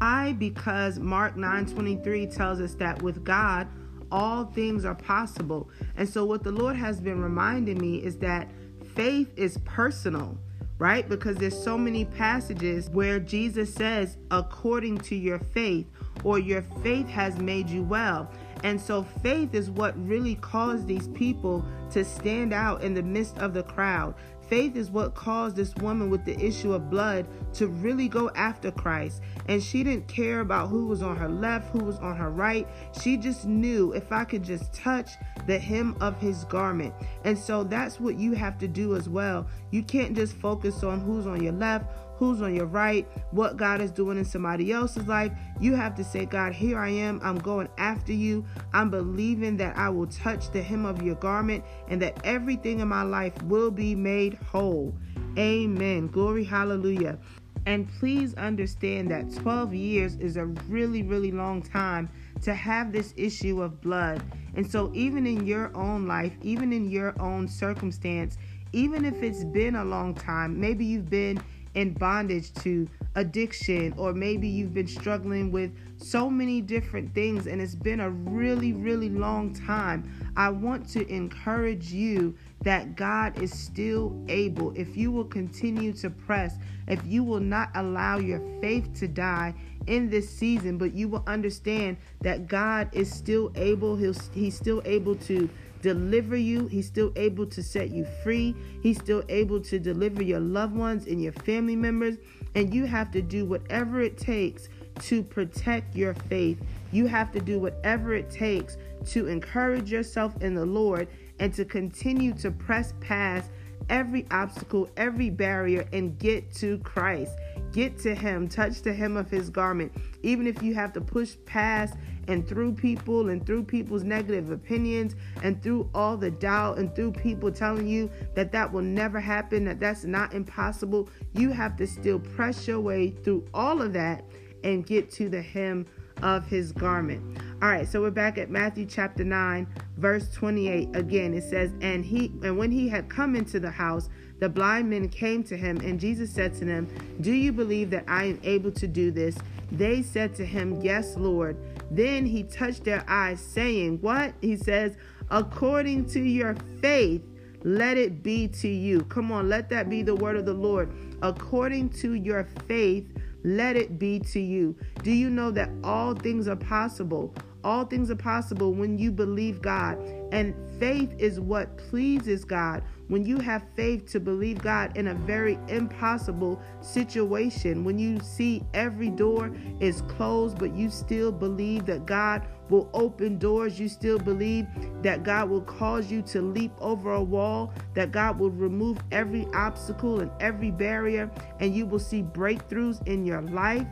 I 0.00 0.32
because 0.34 0.98
Mark 0.98 1.36
9:23 1.36 2.26
tells 2.26 2.60
us 2.60 2.74
that 2.74 3.02
with 3.02 3.24
God 3.24 3.68
all 4.10 4.44
things 4.44 4.84
are 4.84 4.94
possible. 4.94 5.68
And 5.96 6.08
so 6.08 6.24
what 6.24 6.44
the 6.44 6.52
Lord 6.52 6.76
has 6.76 7.00
been 7.00 7.20
reminding 7.20 7.78
me 7.78 7.96
is 7.96 8.18
that 8.18 8.50
faith 8.94 9.32
is 9.36 9.58
personal, 9.64 10.38
right? 10.78 11.08
Because 11.08 11.36
there's 11.36 11.60
so 11.60 11.78
many 11.78 12.04
passages 12.04 12.90
where 12.90 13.20
Jesus 13.20 13.72
says, 13.72 14.16
according 14.30 14.98
to 14.98 15.14
your 15.14 15.38
faith, 15.38 15.86
or 16.22 16.38
your 16.38 16.62
faith 16.82 17.08
has 17.08 17.38
made 17.38 17.68
you 17.68 17.82
well. 17.82 18.30
And 18.62 18.80
so 18.80 19.02
faith 19.22 19.54
is 19.54 19.70
what 19.70 19.94
really 20.06 20.36
caused 20.36 20.86
these 20.86 21.08
people 21.08 21.64
to 21.90 22.04
stand 22.04 22.52
out 22.52 22.82
in 22.82 22.94
the 22.94 23.02
midst 23.02 23.38
of 23.38 23.52
the 23.52 23.62
crowd. 23.62 24.14
Faith 24.48 24.76
is 24.76 24.90
what 24.90 25.14
caused 25.14 25.56
this 25.56 25.74
woman 25.76 26.10
with 26.10 26.24
the 26.24 26.38
issue 26.38 26.72
of 26.72 26.90
blood 26.90 27.26
to 27.54 27.66
really 27.66 28.08
go 28.08 28.30
after 28.30 28.70
Christ. 28.70 29.22
And 29.48 29.62
she 29.62 29.82
didn't 29.82 30.08
care 30.08 30.40
about 30.40 30.68
who 30.68 30.86
was 30.86 31.02
on 31.02 31.16
her 31.16 31.28
left, 31.28 31.70
who 31.70 31.84
was 31.84 31.98
on 31.98 32.16
her 32.16 32.30
right. 32.30 32.66
She 33.00 33.16
just 33.16 33.46
knew 33.46 33.92
if 33.92 34.12
I 34.12 34.24
could 34.24 34.42
just 34.42 34.72
touch 34.72 35.12
the 35.46 35.58
hem 35.58 35.96
of 36.00 36.18
his 36.18 36.44
garment. 36.44 36.94
And 37.24 37.38
so 37.38 37.64
that's 37.64 37.98
what 37.98 38.18
you 38.18 38.32
have 38.32 38.58
to 38.58 38.68
do 38.68 38.96
as 38.96 39.08
well. 39.08 39.46
You 39.70 39.82
can't 39.82 40.14
just 40.14 40.34
focus 40.36 40.82
on 40.82 41.00
who's 41.00 41.26
on 41.26 41.42
your 41.42 41.52
left, 41.52 41.86
who's 42.16 42.42
on 42.42 42.54
your 42.54 42.66
right, 42.66 43.06
what 43.30 43.56
God 43.56 43.80
is 43.80 43.90
doing 43.90 44.18
in 44.18 44.24
somebody 44.24 44.72
else's 44.72 45.06
life. 45.06 45.32
You 45.60 45.74
have 45.74 45.94
to 45.96 46.04
say, 46.04 46.26
God, 46.26 46.52
here 46.52 46.78
I 46.78 46.90
am. 46.90 47.20
I'm 47.22 47.38
going 47.38 47.68
after 47.78 48.12
you. 48.12 48.44
I'm 48.72 48.90
believing 48.90 49.56
that 49.58 49.76
I 49.76 49.88
will 49.88 50.06
touch 50.06 50.50
the 50.50 50.62
hem 50.62 50.86
of 50.86 51.02
your 51.02 51.16
garment 51.16 51.64
and 51.88 52.00
that 52.02 52.20
everything 52.24 52.80
in 52.80 52.88
my 52.88 53.02
life 53.02 53.40
will 53.42 53.70
be 53.70 53.94
made 53.94 54.34
whole. 54.34 54.94
Amen. 55.38 56.06
Glory, 56.08 56.44
hallelujah. 56.44 57.18
And 57.66 57.88
please 57.98 58.34
understand 58.34 59.10
that 59.10 59.34
12 59.34 59.74
years 59.74 60.16
is 60.16 60.36
a 60.36 60.44
really, 60.68 61.02
really 61.02 61.32
long 61.32 61.62
time 61.62 62.10
to 62.42 62.54
have 62.54 62.92
this 62.92 63.14
issue 63.16 63.62
of 63.62 63.80
blood. 63.80 64.22
And 64.54 64.70
so, 64.70 64.90
even 64.94 65.26
in 65.26 65.46
your 65.46 65.74
own 65.74 66.06
life, 66.06 66.32
even 66.42 66.72
in 66.72 66.90
your 66.90 67.14
own 67.20 67.48
circumstance, 67.48 68.36
even 68.72 69.04
if 69.04 69.22
it's 69.22 69.44
been 69.44 69.76
a 69.76 69.84
long 69.84 70.14
time, 70.14 70.60
maybe 70.60 70.84
you've 70.84 71.08
been 71.08 71.40
in 71.74 71.92
bondage 71.92 72.52
to 72.54 72.88
addiction, 73.16 73.94
or 73.96 74.12
maybe 74.12 74.48
you've 74.48 74.74
been 74.74 74.88
struggling 74.88 75.52
with 75.52 75.72
so 75.96 76.28
many 76.28 76.60
different 76.60 77.14
things 77.14 77.46
and 77.46 77.60
it's 77.60 77.74
been 77.74 78.00
a 78.00 78.10
really, 78.10 78.72
really 78.72 79.08
long 79.08 79.54
time. 79.54 80.32
I 80.36 80.48
want 80.50 80.88
to 80.90 81.06
encourage 81.08 81.92
you 81.92 82.36
that 82.62 82.96
God 82.96 83.40
is 83.40 83.52
still 83.52 84.16
able. 84.28 84.72
If 84.74 84.96
you 84.96 85.12
will 85.12 85.24
continue 85.24 85.92
to 85.94 86.10
press, 86.10 86.56
if 86.88 87.00
you 87.04 87.22
will 87.22 87.40
not 87.40 87.70
allow 87.74 88.18
your 88.18 88.40
faith 88.60 88.92
to 89.00 89.08
die 89.08 89.54
in 89.86 90.08
this 90.08 90.28
season, 90.28 90.78
but 90.78 90.94
you 90.94 91.08
will 91.08 91.22
understand 91.26 91.98
that 92.22 92.48
God 92.48 92.88
is 92.92 93.12
still 93.12 93.52
able, 93.54 93.96
He's, 93.96 94.56
still 94.56 94.82
able 94.84 95.14
to 95.16 95.48
deliver 95.84 96.34
you. 96.34 96.66
He's 96.66 96.86
still 96.86 97.12
able 97.14 97.44
to 97.46 97.62
set 97.62 97.90
you 97.90 98.06
free. 98.22 98.56
He's 98.82 98.98
still 98.98 99.22
able 99.28 99.60
to 99.60 99.78
deliver 99.78 100.22
your 100.22 100.40
loved 100.40 100.74
ones 100.74 101.06
and 101.06 101.22
your 101.22 101.32
family 101.32 101.76
members. 101.76 102.16
And 102.54 102.74
you 102.74 102.86
have 102.86 103.10
to 103.12 103.20
do 103.20 103.44
whatever 103.44 104.00
it 104.00 104.16
takes 104.16 104.70
to 105.00 105.22
protect 105.22 105.94
your 105.94 106.14
faith. 106.14 106.58
You 106.90 107.06
have 107.06 107.32
to 107.32 107.40
do 107.40 107.58
whatever 107.58 108.14
it 108.14 108.30
takes 108.30 108.78
to 109.08 109.26
encourage 109.26 109.92
yourself 109.92 110.40
in 110.40 110.54
the 110.54 110.64
Lord 110.64 111.06
and 111.38 111.52
to 111.52 111.66
continue 111.66 112.32
to 112.34 112.50
press 112.50 112.94
past 113.00 113.50
every 113.90 114.26
obstacle, 114.30 114.88
every 114.96 115.28
barrier, 115.28 115.86
and 115.92 116.18
get 116.18 116.50
to 116.54 116.78
Christ. 116.78 117.32
Get 117.72 117.98
to 117.98 118.14
Him, 118.14 118.48
touch 118.48 118.80
the 118.80 118.94
hem 118.94 119.18
of 119.18 119.28
His 119.28 119.50
garment. 119.50 119.92
Even 120.22 120.46
if 120.46 120.62
you 120.62 120.74
have 120.74 120.94
to 120.94 121.02
push 121.02 121.36
past 121.44 121.94
and 122.28 122.46
through 122.46 122.72
people 122.72 123.28
and 123.28 123.44
through 123.44 123.64
people's 123.64 124.04
negative 124.04 124.50
opinions 124.50 125.14
and 125.42 125.62
through 125.62 125.88
all 125.94 126.16
the 126.16 126.30
doubt 126.30 126.78
and 126.78 126.94
through 126.94 127.12
people 127.12 127.50
telling 127.50 127.86
you 127.86 128.10
that 128.34 128.52
that 128.52 128.72
will 128.72 128.82
never 128.82 129.20
happen, 129.20 129.64
that 129.64 129.80
that's 129.80 130.04
not 130.04 130.34
impossible, 130.34 131.08
you 131.32 131.50
have 131.50 131.76
to 131.76 131.86
still 131.86 132.18
press 132.18 132.66
your 132.66 132.80
way 132.80 133.10
through 133.10 133.44
all 133.52 133.82
of 133.82 133.92
that 133.92 134.24
and 134.62 134.86
get 134.86 135.10
to 135.10 135.28
the 135.28 135.42
hem 135.42 135.86
of 136.22 136.46
his 136.46 136.72
garment. 136.72 137.38
All 137.60 137.68
right, 137.68 137.86
so 137.86 138.00
we're 138.00 138.10
back 138.10 138.38
at 138.38 138.48
Matthew 138.50 138.86
chapter 138.86 139.24
9, 139.24 139.66
verse 139.96 140.30
28. 140.32 140.94
Again, 140.94 141.34
it 141.34 141.42
says, 141.42 141.72
"And 141.80 142.04
he 142.04 142.32
and 142.42 142.56
when 142.56 142.70
he 142.70 142.88
had 142.88 143.08
come 143.08 143.34
into 143.34 143.58
the 143.58 143.70
house, 143.70 144.08
the 144.38 144.48
blind 144.48 144.88
men 144.88 145.08
came 145.08 145.42
to 145.44 145.56
him, 145.56 145.78
and 145.78 145.98
Jesus 145.98 146.30
said 146.30 146.54
to 146.54 146.64
them, 146.64 146.86
"Do 147.20 147.32
you 147.32 147.52
believe 147.52 147.90
that 147.90 148.04
I 148.06 148.24
am 148.24 148.38
able 148.42 148.70
to 148.72 148.86
do 148.86 149.10
this?" 149.10 149.36
They 149.72 150.02
said 150.02 150.34
to 150.36 150.44
him, 150.44 150.80
"Yes, 150.82 151.16
Lord." 151.16 151.56
Then 151.94 152.26
he 152.26 152.42
touched 152.42 152.84
their 152.84 153.04
eyes, 153.08 153.40
saying, 153.40 153.98
What? 154.00 154.34
He 154.40 154.56
says, 154.56 154.96
According 155.30 156.06
to 156.10 156.20
your 156.20 156.54
faith, 156.80 157.22
let 157.62 157.96
it 157.96 158.22
be 158.22 158.48
to 158.48 158.68
you. 158.68 159.02
Come 159.04 159.32
on, 159.32 159.48
let 159.48 159.70
that 159.70 159.88
be 159.88 160.02
the 160.02 160.14
word 160.14 160.36
of 160.36 160.44
the 160.44 160.52
Lord. 160.52 160.92
According 161.22 161.90
to 162.00 162.14
your 162.14 162.44
faith, 162.66 163.06
let 163.42 163.76
it 163.76 163.98
be 163.98 164.18
to 164.20 164.40
you. 164.40 164.76
Do 165.02 165.10
you 165.10 165.30
know 165.30 165.50
that 165.52 165.70
all 165.82 166.14
things 166.14 166.48
are 166.48 166.56
possible? 166.56 167.34
All 167.62 167.84
things 167.84 168.10
are 168.10 168.16
possible 168.16 168.72
when 168.74 168.98
you 168.98 169.10
believe 169.10 169.62
God. 169.62 169.98
And 170.32 170.54
faith 170.78 171.14
is 171.18 171.40
what 171.40 171.78
pleases 171.78 172.44
God 172.44 172.82
when 173.08 173.24
you 173.24 173.38
have 173.38 173.64
faith 173.76 174.10
to 174.12 174.20
believe 174.20 174.62
God 174.62 174.96
in 174.96 175.08
a 175.08 175.14
very 175.14 175.58
impossible 175.68 176.60
situation, 176.80 177.84
when 177.84 177.98
you 177.98 178.18
see 178.20 178.62
every 178.72 179.10
door 179.10 179.54
is 179.80 180.02
closed, 180.02 180.58
but 180.58 180.74
you 180.74 180.88
still 180.88 181.30
believe 181.30 181.84
that 181.86 182.06
God 182.06 182.46
will 182.70 182.88
open 182.94 183.38
doors, 183.38 183.78
you 183.78 183.88
still 183.88 184.18
believe 184.18 184.66
that 185.02 185.22
God 185.22 185.50
will 185.50 185.60
cause 185.62 186.10
you 186.10 186.22
to 186.22 186.40
leap 186.40 186.72
over 186.80 187.12
a 187.12 187.22
wall, 187.22 187.72
that 187.94 188.10
God 188.10 188.38
will 188.38 188.50
remove 188.50 188.98
every 189.12 189.46
obstacle 189.54 190.20
and 190.20 190.30
every 190.40 190.70
barrier, 190.70 191.30
and 191.60 191.74
you 191.74 191.84
will 191.84 191.98
see 191.98 192.22
breakthroughs 192.22 193.06
in 193.06 193.26
your 193.26 193.42
life, 193.42 193.86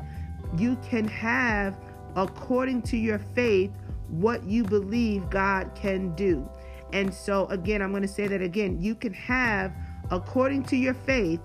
you 0.56 0.76
can 0.76 1.06
have, 1.08 1.78
according 2.16 2.82
to 2.82 2.96
your 2.96 3.18
faith, 3.18 3.70
what 4.08 4.44
you 4.44 4.62
believe 4.64 5.28
God 5.30 5.74
can 5.74 6.14
do. 6.14 6.48
And 6.92 7.12
so, 7.12 7.46
again, 7.46 7.82
I'm 7.82 7.90
going 7.90 8.02
to 8.02 8.08
say 8.08 8.26
that 8.26 8.42
again. 8.42 8.80
You 8.80 8.94
can 8.94 9.12
have, 9.14 9.72
according 10.10 10.64
to 10.64 10.76
your 10.76 10.94
faith, 10.94 11.40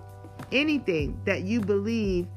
anything 0.52 1.20
that 1.26 1.44
you 1.44 1.62
believe 1.62 2.28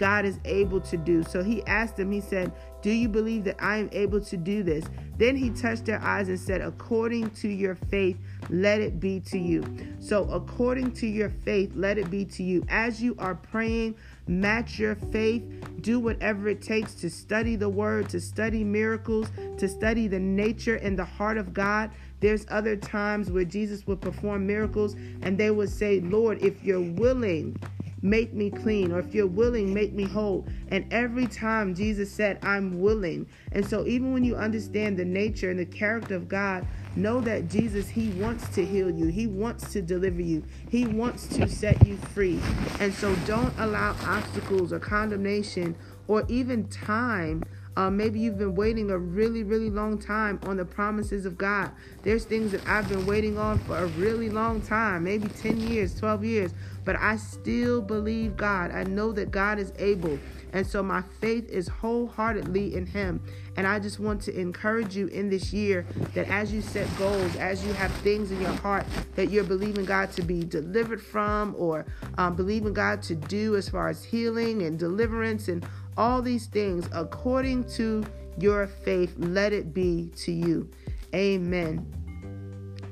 God 0.00 0.24
is 0.24 0.38
able 0.46 0.80
to 0.80 0.96
do. 0.96 1.22
So 1.22 1.42
he 1.42 1.62
asked 1.66 1.98
them, 1.98 2.10
he 2.10 2.22
said, 2.22 2.52
Do 2.80 2.90
you 2.90 3.06
believe 3.06 3.44
that 3.44 3.62
I 3.62 3.76
am 3.76 3.90
able 3.92 4.22
to 4.22 4.36
do 4.38 4.62
this? 4.62 4.86
Then 5.18 5.36
he 5.36 5.50
touched 5.50 5.84
their 5.84 6.00
eyes 6.00 6.28
and 6.28 6.40
said, 6.40 6.62
According 6.62 7.28
to 7.32 7.48
your 7.48 7.74
faith, 7.74 8.16
let 8.48 8.80
it 8.80 8.98
be 8.98 9.20
to 9.20 9.38
you. 9.38 9.62
So, 9.98 10.24
according 10.30 10.92
to 10.92 11.06
your 11.06 11.28
faith, 11.28 11.72
let 11.74 11.98
it 11.98 12.10
be 12.10 12.24
to 12.24 12.42
you. 12.42 12.64
As 12.70 13.02
you 13.02 13.14
are 13.18 13.34
praying, 13.34 13.96
match 14.26 14.78
your 14.78 14.94
faith. 14.94 15.42
Do 15.82 16.00
whatever 16.00 16.48
it 16.48 16.62
takes 16.62 16.94
to 16.94 17.10
study 17.10 17.56
the 17.56 17.68
word, 17.68 18.08
to 18.08 18.20
study 18.22 18.64
miracles, 18.64 19.30
to 19.58 19.68
study 19.68 20.08
the 20.08 20.18
nature 20.18 20.76
and 20.76 20.98
the 20.98 21.04
heart 21.04 21.36
of 21.36 21.52
God. 21.52 21.90
There's 22.20 22.46
other 22.50 22.76
times 22.76 23.30
where 23.30 23.44
Jesus 23.44 23.86
would 23.86 24.00
perform 24.00 24.46
miracles 24.46 24.94
and 25.22 25.36
they 25.36 25.50
would 25.50 25.70
say, 25.70 26.00
Lord, 26.00 26.42
if 26.42 26.62
you're 26.62 26.80
willing, 26.80 27.56
make 28.02 28.32
me 28.32 28.50
clean, 28.50 28.92
or 28.92 28.98
if 28.98 29.14
you're 29.14 29.26
willing, 29.26 29.74
make 29.74 29.92
me 29.92 30.04
whole. 30.04 30.46
And 30.68 30.90
every 30.92 31.26
time 31.26 31.74
Jesus 31.74 32.10
said, 32.10 32.38
I'm 32.42 32.80
willing. 32.80 33.26
And 33.52 33.66
so, 33.66 33.86
even 33.86 34.12
when 34.12 34.24
you 34.24 34.36
understand 34.36 34.96
the 34.96 35.04
nature 35.04 35.50
and 35.50 35.58
the 35.58 35.66
character 35.66 36.14
of 36.14 36.28
God, 36.28 36.66
know 36.96 37.20
that 37.20 37.48
Jesus, 37.48 37.88
He 37.88 38.10
wants 38.10 38.48
to 38.54 38.64
heal 38.64 38.90
you, 38.90 39.06
He 39.06 39.26
wants 39.26 39.72
to 39.72 39.82
deliver 39.82 40.22
you, 40.22 40.44
He 40.70 40.86
wants 40.86 41.26
to 41.28 41.48
set 41.48 41.86
you 41.86 41.96
free. 41.96 42.40
And 42.78 42.92
so, 42.94 43.14
don't 43.26 43.52
allow 43.58 43.96
obstacles 44.04 44.72
or 44.72 44.78
condemnation 44.78 45.76
or 46.08 46.24
even 46.28 46.68
time 46.68 47.42
uh, 47.80 47.88
maybe 47.88 48.20
you've 48.20 48.36
been 48.36 48.54
waiting 48.54 48.90
a 48.90 48.98
really, 48.98 49.42
really 49.42 49.70
long 49.70 49.98
time 49.98 50.38
on 50.42 50.58
the 50.58 50.64
promises 50.66 51.24
of 51.24 51.38
God. 51.38 51.70
There's 52.02 52.26
things 52.26 52.52
that 52.52 52.60
I've 52.68 52.86
been 52.90 53.06
waiting 53.06 53.38
on 53.38 53.58
for 53.60 53.78
a 53.78 53.86
really 53.86 54.28
long 54.28 54.60
time, 54.60 55.04
maybe 55.04 55.28
10 55.28 55.58
years, 55.60 55.98
12 55.98 56.22
years, 56.22 56.52
but 56.84 56.96
I 56.96 57.16
still 57.16 57.80
believe 57.80 58.36
God. 58.36 58.70
I 58.70 58.84
know 58.84 59.12
that 59.12 59.30
God 59.30 59.58
is 59.58 59.72
able. 59.78 60.18
And 60.52 60.66
so 60.66 60.82
my 60.82 61.02
faith 61.20 61.48
is 61.48 61.68
wholeheartedly 61.68 62.74
in 62.74 62.84
Him. 62.84 63.22
And 63.56 63.66
I 63.66 63.78
just 63.78 63.98
want 63.98 64.20
to 64.22 64.38
encourage 64.38 64.96
you 64.96 65.06
in 65.08 65.30
this 65.30 65.52
year 65.52 65.86
that 66.14 66.28
as 66.28 66.52
you 66.52 66.60
set 66.60 66.86
goals, 66.98 67.34
as 67.36 67.64
you 67.64 67.72
have 67.74 67.90
things 67.98 68.30
in 68.30 68.40
your 68.40 68.52
heart 68.52 68.84
that 69.14 69.30
you're 69.30 69.44
believing 69.44 69.84
God 69.84 70.12
to 70.12 70.22
be 70.22 70.42
delivered 70.42 71.02
from, 71.02 71.54
or 71.56 71.86
um, 72.18 72.36
believing 72.36 72.72
God 72.72 73.02
to 73.04 73.14
do 73.14 73.56
as 73.56 73.68
far 73.68 73.88
as 73.88 74.04
healing 74.04 74.62
and 74.62 74.78
deliverance 74.78 75.48
and 75.48 75.64
all 75.96 76.22
these 76.22 76.46
things 76.46 76.88
according 76.92 77.64
to 77.70 78.04
your 78.38 78.66
faith, 78.66 79.14
let 79.18 79.52
it 79.52 79.74
be 79.74 80.10
to 80.16 80.32
you. 80.32 80.68
Amen. 81.14 81.86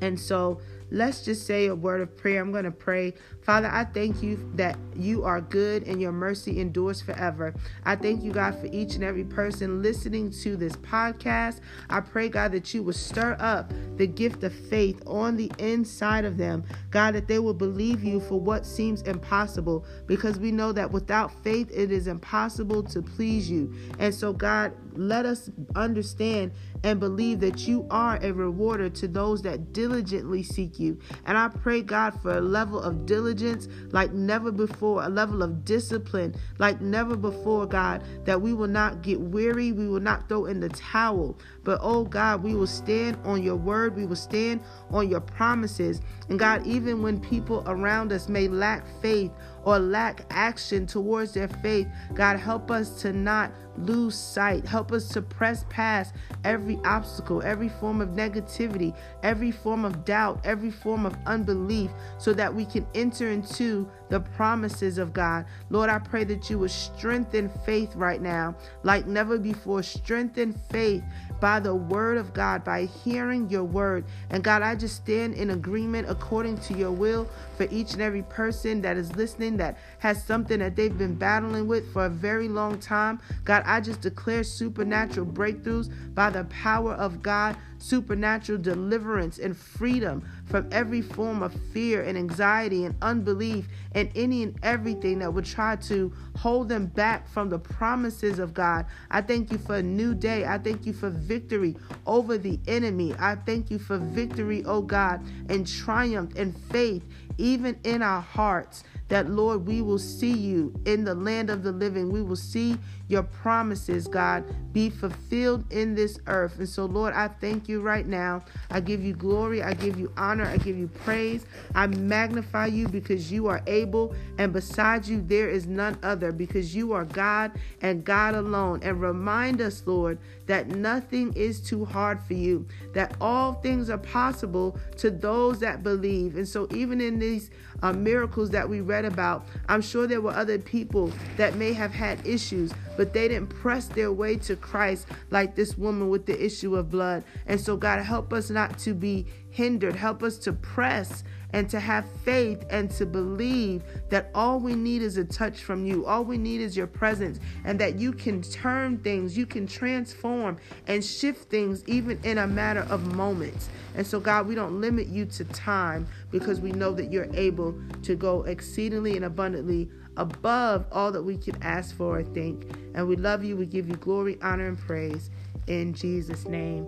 And 0.01 0.19
so 0.19 0.61
let's 0.91 1.25
just 1.25 1.47
say 1.47 1.67
a 1.67 1.75
word 1.75 2.01
of 2.01 2.17
prayer. 2.17 2.41
I'm 2.41 2.53
going 2.53 2.65
to 2.65 2.71
pray 2.71 3.15
Father, 3.49 3.71
I 3.73 3.85
thank 3.85 4.23
you 4.23 4.53
that 4.57 4.77
you 4.95 5.25
are 5.25 5.41
good 5.41 5.85
and 5.85 6.03
your 6.03 6.13
mercy 6.13 6.61
endures 6.61 7.01
forever. 7.01 7.55
I 7.83 7.97
thank 7.97 8.23
you, 8.23 8.31
God, 8.31 8.61
for 8.61 8.67
each 8.67 8.95
and 8.95 9.03
every 9.03 9.25
person 9.25 9.81
listening 9.81 10.31
to 10.43 10.55
this 10.55 10.75
podcast. 10.77 11.61
I 11.89 12.01
pray, 12.01 12.29
God, 12.29 12.53
that 12.53 12.75
you 12.75 12.83
will 12.83 12.93
stir 12.93 13.39
up 13.41 13.73
the 13.97 14.07
gift 14.07 14.45
of 14.45 14.53
faith 14.53 15.03
on 15.07 15.35
the 15.39 15.51
inside 15.59 16.27
of 16.27 16.37
them. 16.37 16.63
God, 16.91 17.15
that 17.15 17.27
they 17.27 17.39
will 17.39 17.55
believe 17.55 18.05
you 18.05 18.21
for 18.21 18.39
what 18.39 18.67
seems 18.67 19.01
impossible 19.03 19.87
because 20.07 20.39
we 20.39 20.53
know 20.53 20.71
that 20.73 20.91
without 20.91 21.33
faith 21.43 21.71
it 21.73 21.91
is 21.91 22.07
impossible 22.07 22.83
to 22.83 23.01
please 23.01 23.51
you. 23.51 23.73
And 23.99 24.15
so, 24.15 24.35
God, 24.35 24.75
let 24.93 25.25
us 25.25 25.49
understand 25.75 26.53
and 26.85 27.01
believe 27.01 27.41
that 27.41 27.67
you 27.67 27.87
are 27.91 28.19
a 28.23 28.31
rewarder 28.31 28.91
to 28.91 29.09
those 29.09 29.43
that 29.43 29.73
diligently 29.73 30.43
seek 30.43 30.79
you. 30.79 30.99
And 31.25 31.39
I 31.39 31.49
pray, 31.49 31.81
God, 31.83 32.21
for 32.21 32.37
a 32.37 32.41
level 32.41 32.81
of 32.81 33.07
diligence 33.07 33.38
diligence 33.39 33.69
like 33.93 34.13
never 34.13 34.51
before, 34.51 35.03
a 35.03 35.09
level 35.09 35.43
of 35.43 35.65
discipline 35.65 36.35
like 36.59 36.81
never 36.81 37.17
before, 37.17 37.67
God, 37.67 38.03
that 38.25 38.41
we 38.41 38.53
will 38.53 38.69
not 38.69 39.03
get 39.03 39.21
weary, 39.21 39.73
we 39.73 39.89
will 39.89 40.01
not 40.01 40.29
throw 40.29 40.47
in 40.47 40.61
the 40.61 40.69
towel, 40.71 41.39
but 41.65 41.79
oh 41.83 42.05
God, 42.05 42.43
we 42.43 42.55
will 42.55 42.67
stand 42.67 43.19
on 43.25 43.43
your 43.43 43.57
word, 43.57 43.97
we 43.97 44.07
will 44.07 44.17
stand 44.17 44.61
on 44.91 45.09
your 45.09 45.21
promises. 45.21 46.01
And 46.29 46.39
God, 46.39 46.67
even 46.67 47.03
when 47.03 47.21
people 47.21 47.63
around 47.67 48.13
us 48.13 48.29
may 48.29 48.49
lack 48.49 48.85
faith 49.01 49.31
or 49.69 49.79
lack 49.79 50.25
action 50.31 50.87
towards 50.87 51.35
their 51.35 51.47
faith, 51.47 51.87
God, 52.15 52.39
help 52.39 52.71
us 52.71 53.03
to 53.03 53.13
not 53.13 53.53
lose 53.77 54.15
sight. 54.15 54.67
Help 54.67 54.93
us 54.93 55.09
to 55.09 55.21
press 55.21 55.67
past 55.69 56.15
every 56.43 56.79
obstacle, 56.87 57.43
every 57.43 57.69
form 57.69 58.01
of 58.01 58.09
negativity, 58.09 58.97
every 59.23 59.51
form 59.51 59.85
of 59.85 60.07
doubt, 60.07 60.41
every 60.43 60.71
form 60.71 61.05
of 61.05 61.15
unbelief, 61.27 61.91
so 62.17 62.33
that 62.33 62.53
we 62.53 62.65
can 62.65 62.87
enter 62.95 63.31
into 63.31 63.87
the 64.09 64.21
promises 64.21 64.97
of 64.97 65.13
God. 65.13 65.45
Lord, 65.69 65.91
I 65.91 65.99
pray 65.99 66.25
that 66.25 66.49
you 66.49 66.59
would 66.61 66.71
strengthen 66.71 67.51
faith 67.67 67.95
right 67.95 68.23
now 68.23 68.57
like 68.85 69.07
never 69.07 69.39
before. 69.39 69.83
Strengthen 69.83 70.55
faith 70.71 71.05
by 71.41 71.61
the 71.61 71.75
word 71.75 72.19
of 72.19 72.33
God, 72.35 72.65
by 72.65 72.85
hearing 72.85 73.49
your 73.51 73.65
word. 73.65 74.05
And 74.31 74.43
God, 74.43 74.63
I 74.63 74.75
just 74.75 74.97
stand 74.97 75.35
in 75.35 75.51
agreement 75.51 76.09
according 76.09 76.59
to 76.59 76.75
your 76.75 76.91
will 76.91 77.29
for 77.57 77.67
each 77.71 77.93
and 77.93 78.03
every 78.03 78.23
person 78.23 78.83
that 78.83 78.97
is 78.97 79.15
listening 79.17 79.57
that 79.59 79.79
has 79.99 80.25
something 80.25 80.59
that 80.61 80.77
they've 80.77 80.97
been 80.97 81.15
battling 81.15 81.67
with 81.67 81.93
for 81.93 82.07
a 82.07 82.11
very 82.11 82.49
long 82.49 82.79
time. 82.79 83.21
God, 83.45 83.63
I 83.67 83.81
just 83.81 84.01
declare 84.01 84.45
supernatural 84.45 85.27
breakthroughs 85.27 85.93
by 86.15 86.31
the 86.31 86.45
power 86.45 86.95
of 86.95 87.23
God 87.23 87.57
supernatural 87.79 88.59
deliverance 88.59 89.39
and 89.39 89.57
freedom 89.57 90.23
from 90.47 90.69
every 90.73 91.03
form 91.03 91.43
of 91.43 91.55
fear 91.73 92.03
and 92.03 92.19
anxiety 92.19 92.85
and 92.85 92.95
unbelief 93.03 93.69
and 93.93 94.11
any 94.15 94.43
and 94.43 94.59
everything 94.63 95.19
that 95.21 95.33
would 95.33 95.45
try 95.45 95.77
to 95.77 96.13
hold 96.37 96.69
them 96.69 96.87
back 96.87 97.29
from 97.29 97.49
the 97.49 97.59
promises 97.59 98.39
of 98.39 98.55
God. 98.55 98.87
I 99.11 99.21
thank 99.21 99.51
you 99.53 99.59
for 99.59 99.77
a 99.77 99.83
new 99.83 100.15
day. 100.15 100.45
I 100.45 100.59
thank 100.59 100.87
you 100.87 100.93
for 100.93 101.11
victory 101.11 101.77
over 102.07 102.39
the 102.39 102.59
enemy. 102.67 103.15
I 103.19 103.35
thank 103.35 103.71
you 103.71 103.79
for 103.79 103.99
victory, 103.99 104.65
oh 104.65 104.83
God, 104.83 105.21
and 105.49 105.67
triumph 105.67 106.35
and 106.37 106.57
faith, 106.71 107.05
even 107.39 107.79
in 107.85 108.03
our 108.03 108.21
hearts 108.21 108.85
that, 109.09 109.31
Lord, 109.31 109.67
we 109.67 109.81
will 109.81 109.99
see 109.99 110.33
you 110.33 110.73
in 110.85 111.05
the 111.05 111.15
land 111.15 111.51
of 111.51 111.63
the 111.63 111.73
living. 111.73 112.11
We 112.11 112.23
will 112.23 112.37
see 112.37 112.77
your 113.09 113.23
promises, 113.23 114.07
God, 114.07 114.45
be 114.73 114.91
fulfilled 114.91 115.65
in 115.73 115.95
this 115.95 116.19
earth. 116.27 116.59
And 116.59 116.69
so, 116.69 116.85
Lord, 116.85 117.15
I 117.15 117.29
thank 117.29 117.69
you 117.69 117.81
right 117.81 118.07
now. 118.07 118.45
I 118.71 118.81
give 118.81 119.03
you 119.03 119.15
glory. 119.15 119.63
I 119.63 119.73
give 119.75 119.99
you 119.99 120.13
honor. 120.17 120.45
I 120.45 120.59
give 120.59 120.77
you 120.77 120.89
praise. 120.89 121.47
I 121.75 121.87
magnify 121.87 122.67
you 122.67 122.87
because 122.87 123.33
you 123.33 123.47
are 123.47 123.63
able, 123.67 124.15
and 124.39 124.53
beside 124.53 125.07
you, 125.07 125.23
there 125.23 125.49
is 125.49 125.67
none 125.67 125.99
other 126.03 126.33
because 126.33 126.75
you 126.75 126.93
are 126.93 127.05
God 127.05 127.53
and 127.81 128.05
God 128.05 128.35
alone. 128.35 128.81
And 128.83 129.01
remind 129.01 129.61
us, 129.61 129.83
Lord, 129.87 130.19
that 130.47 130.69
nothing 130.69 131.33
is 131.35 131.61
too 131.61 131.85
hard 131.85 132.23
for 132.23 132.35
you, 132.35 132.67
that 132.95 133.17
all 133.21 133.55
things 133.55 133.91
are 133.91 133.99
possible 133.99 134.79
to 134.97 135.11
those 135.11 135.61
that 135.61 135.83
believe. 135.83 136.37
And 136.37 136.49
so, 136.49 136.69
even 136.75 137.01
in 137.01 137.19
these 137.19 137.51
uh, 137.83 137.93
miracles 137.93 138.51
that 138.51 138.69
we 138.69 138.81
read 138.81 139.05
about, 139.05 139.47
I'm 139.69 139.83
sure 139.83 140.07
there 140.07 140.21
were 140.21 140.33
other 140.33 140.59
people 140.59 141.13
that 141.37 141.57
may 141.57 141.73
have 141.73 141.93
had 141.93 142.27
issues, 142.27 142.73
but 142.99 143.13
they 143.13 143.29
didn't 143.29 143.49
press 143.49 143.87
their 143.87 144.11
way 144.11 144.37
to 144.37 144.57
Christ 144.57 145.07
like 145.31 145.55
this 145.55 145.79
woman 145.79 146.09
with 146.09 146.27
the 146.27 146.45
issue 146.45 146.75
of 146.75 146.91
blood. 146.91 147.23
And 147.47 147.59
so, 147.61 147.77
God, 147.77 148.03
help 148.03 148.33
us 148.33 148.51
not 148.51 148.77
to 148.81 148.93
be 148.93 149.25
hindered. 149.51 149.95
Help 149.95 150.25
us 150.25 150.37
to 150.39 150.53
press 150.53 151.23
and 151.53 151.71
to 151.71 151.81
have 151.81 152.11
faith 152.25 152.65
and 152.71 152.91
to 152.91 153.07
believe 153.07 153.83
that 154.11 154.31
all 154.35 154.59
we 154.59 154.75
need 154.75 155.01
is 155.01 155.17
a 155.17 155.25
touch 155.25 155.61
from 155.61 155.87
you. 155.87 156.05
All 156.07 156.25
we 156.25 156.37
need 156.37 156.61
is 156.61 156.77
your 156.77 156.89
presence 156.89 157.39
and 157.65 157.79
that 157.79 157.99
you 157.99 158.13
can 158.13 158.43
turn 158.43 158.99
things, 158.99 159.39
you 159.39 159.47
can 159.47 159.67
transform 159.67 160.59
and 160.89 161.03
shift 161.03 161.49
things 161.51 161.85
even 161.87 162.19
in 162.25 162.39
a 162.39 162.47
matter 162.47 162.87
of 162.91 163.15
moments. 163.15 163.69
And 163.95 164.07
so, 164.07 164.21
God, 164.21 164.47
we 164.47 164.57
don't 164.57 164.81
limit 164.81 165.07
you 165.07 165.25
to 165.27 165.45
time 165.45 166.07
because 166.31 166.61
we 166.61 166.73
know 166.73 166.93
that 166.93 167.11
you're 167.13 167.33
able 167.33 167.79
to 168.03 168.17
go 168.17 168.43
exceedingly 168.43 169.15
and 169.17 169.25
abundantly 169.25 169.89
above 170.19 170.85
all 170.93 171.11
that 171.13 171.23
we 171.23 171.39
can 171.39 171.57
ask 171.63 171.97
for 171.97 172.19
or 172.19 172.23
think. 172.23 172.71
And 172.95 173.09
we 173.09 173.17
love 173.17 173.43
you. 173.43 173.57
We 173.57 173.65
give 173.65 173.89
you 173.89 173.97
glory, 173.97 174.37
honor, 174.43 174.67
and 174.67 174.79
praise 174.79 175.31
in 175.67 175.95
Jesus' 175.95 176.47
name. 176.47 176.87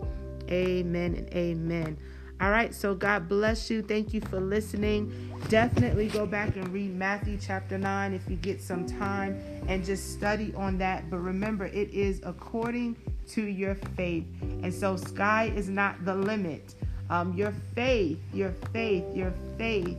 Amen 0.51 1.15
and 1.15 1.33
amen. 1.33 1.97
All 2.41 2.51
right, 2.51 2.75
so 2.75 2.95
God 2.95 3.29
bless 3.29 3.71
you. 3.71 3.83
Thank 3.83 4.15
you 4.15 4.23
for 4.23 4.41
listening. 4.41 5.13
Definitely 5.49 6.09
go 6.09 6.25
back 6.25 6.57
and 6.57 6.67
read 6.71 6.97
Matthew 6.97 7.39
chapter 7.39 7.77
9 7.77 8.15
if 8.15 8.29
you 8.31 8.37
get 8.37 8.63
some 8.63 8.87
time 8.87 9.39
and 9.69 9.85
just 9.85 10.15
study 10.15 10.53
on 10.57 10.79
that. 10.79 11.11
But 11.11 11.19
remember, 11.19 11.67
it 11.67 11.91
is 11.91 12.23
according 12.25 12.97
to 13.29 13.45
your 13.45 13.75
faith. 13.95 14.25
And 14.41 14.73
so, 14.73 14.97
sky 14.97 15.53
is 15.55 15.69
not 15.69 16.03
the 16.07 16.15
limit. 16.15 16.75
Um, 17.11 17.35
your 17.35 17.53
faith, 17.75 18.19
your 18.33 18.53
faith, 18.73 19.05
your 19.15 19.35
faith 19.59 19.99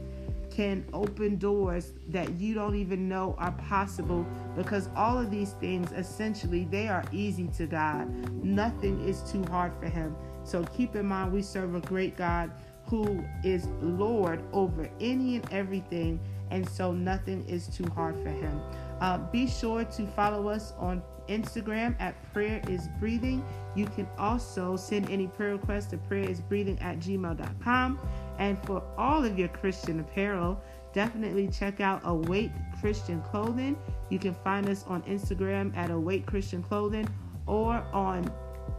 can 0.52 0.86
open 0.94 1.38
doors 1.38 1.94
that 2.10 2.30
you 2.34 2.54
don't 2.54 2.76
even 2.76 3.08
know 3.08 3.36
are 3.38 3.52
possible 3.54 4.26
because 4.56 4.90
all 4.96 5.18
of 5.18 5.32
these 5.32 5.54
things 5.54 5.92
essentially 5.94 6.66
they 6.66 6.88
are 6.88 7.04
easy 7.12 7.48
to 7.58 7.66
God. 7.66 8.10
Nothing 8.44 9.02
is 9.08 9.22
too 9.24 9.44
hard 9.46 9.74
for 9.80 9.88
him. 9.88 10.16
So 10.44 10.64
keep 10.66 10.96
in 10.96 11.06
mind, 11.06 11.32
we 11.32 11.42
serve 11.42 11.76
a 11.76 11.82
great 11.82 12.18
God 12.18 12.52
who 12.86 13.24
is 13.44 13.68
Lord 13.82 14.44
over 14.52 14.90
any 15.00 15.38
and 15.38 15.52
everything, 15.52 16.20
and 16.50 16.68
so 16.68 16.92
nothing 16.92 17.48
is 17.48 17.68
too 17.68 17.86
hard 17.86 18.16
for 18.22 18.30
him. 18.30 18.62
Uh, 19.00 19.18
be 19.18 19.48
sure 19.48 19.84
to 19.84 20.06
follow 20.08 20.50
us 20.50 20.74
on 20.78 21.02
Instagram 21.28 21.96
at 22.00 22.16
prayer 22.34 22.62
is 22.68 22.90
breathing. 23.00 23.44
You 23.76 23.86
can 23.86 24.08
also 24.18 24.76
send 24.76 25.10
any 25.10 25.28
prayer 25.28 25.54
requests 25.54 25.88
to 25.88 25.98
prayer 25.98 26.30
is 26.30 26.42
breathing 26.42 26.78
at 26.80 27.00
gmail.com. 27.00 28.00
And 28.42 28.62
for 28.66 28.84
all 28.98 29.24
of 29.24 29.38
your 29.38 29.50
Christian 29.50 30.00
apparel, 30.00 30.60
definitely 30.94 31.48
check 31.48 31.80
out 31.80 32.02
Awake 32.04 32.50
Christian 32.80 33.22
Clothing. 33.22 33.78
You 34.10 34.18
can 34.18 34.34
find 34.34 34.68
us 34.68 34.84
on 34.88 35.04
Instagram 35.04 35.78
at 35.78 35.92
Awake 35.92 36.26
Christian 36.26 36.64
Clothing 36.64 37.08
or 37.46 37.86
on 37.94 38.34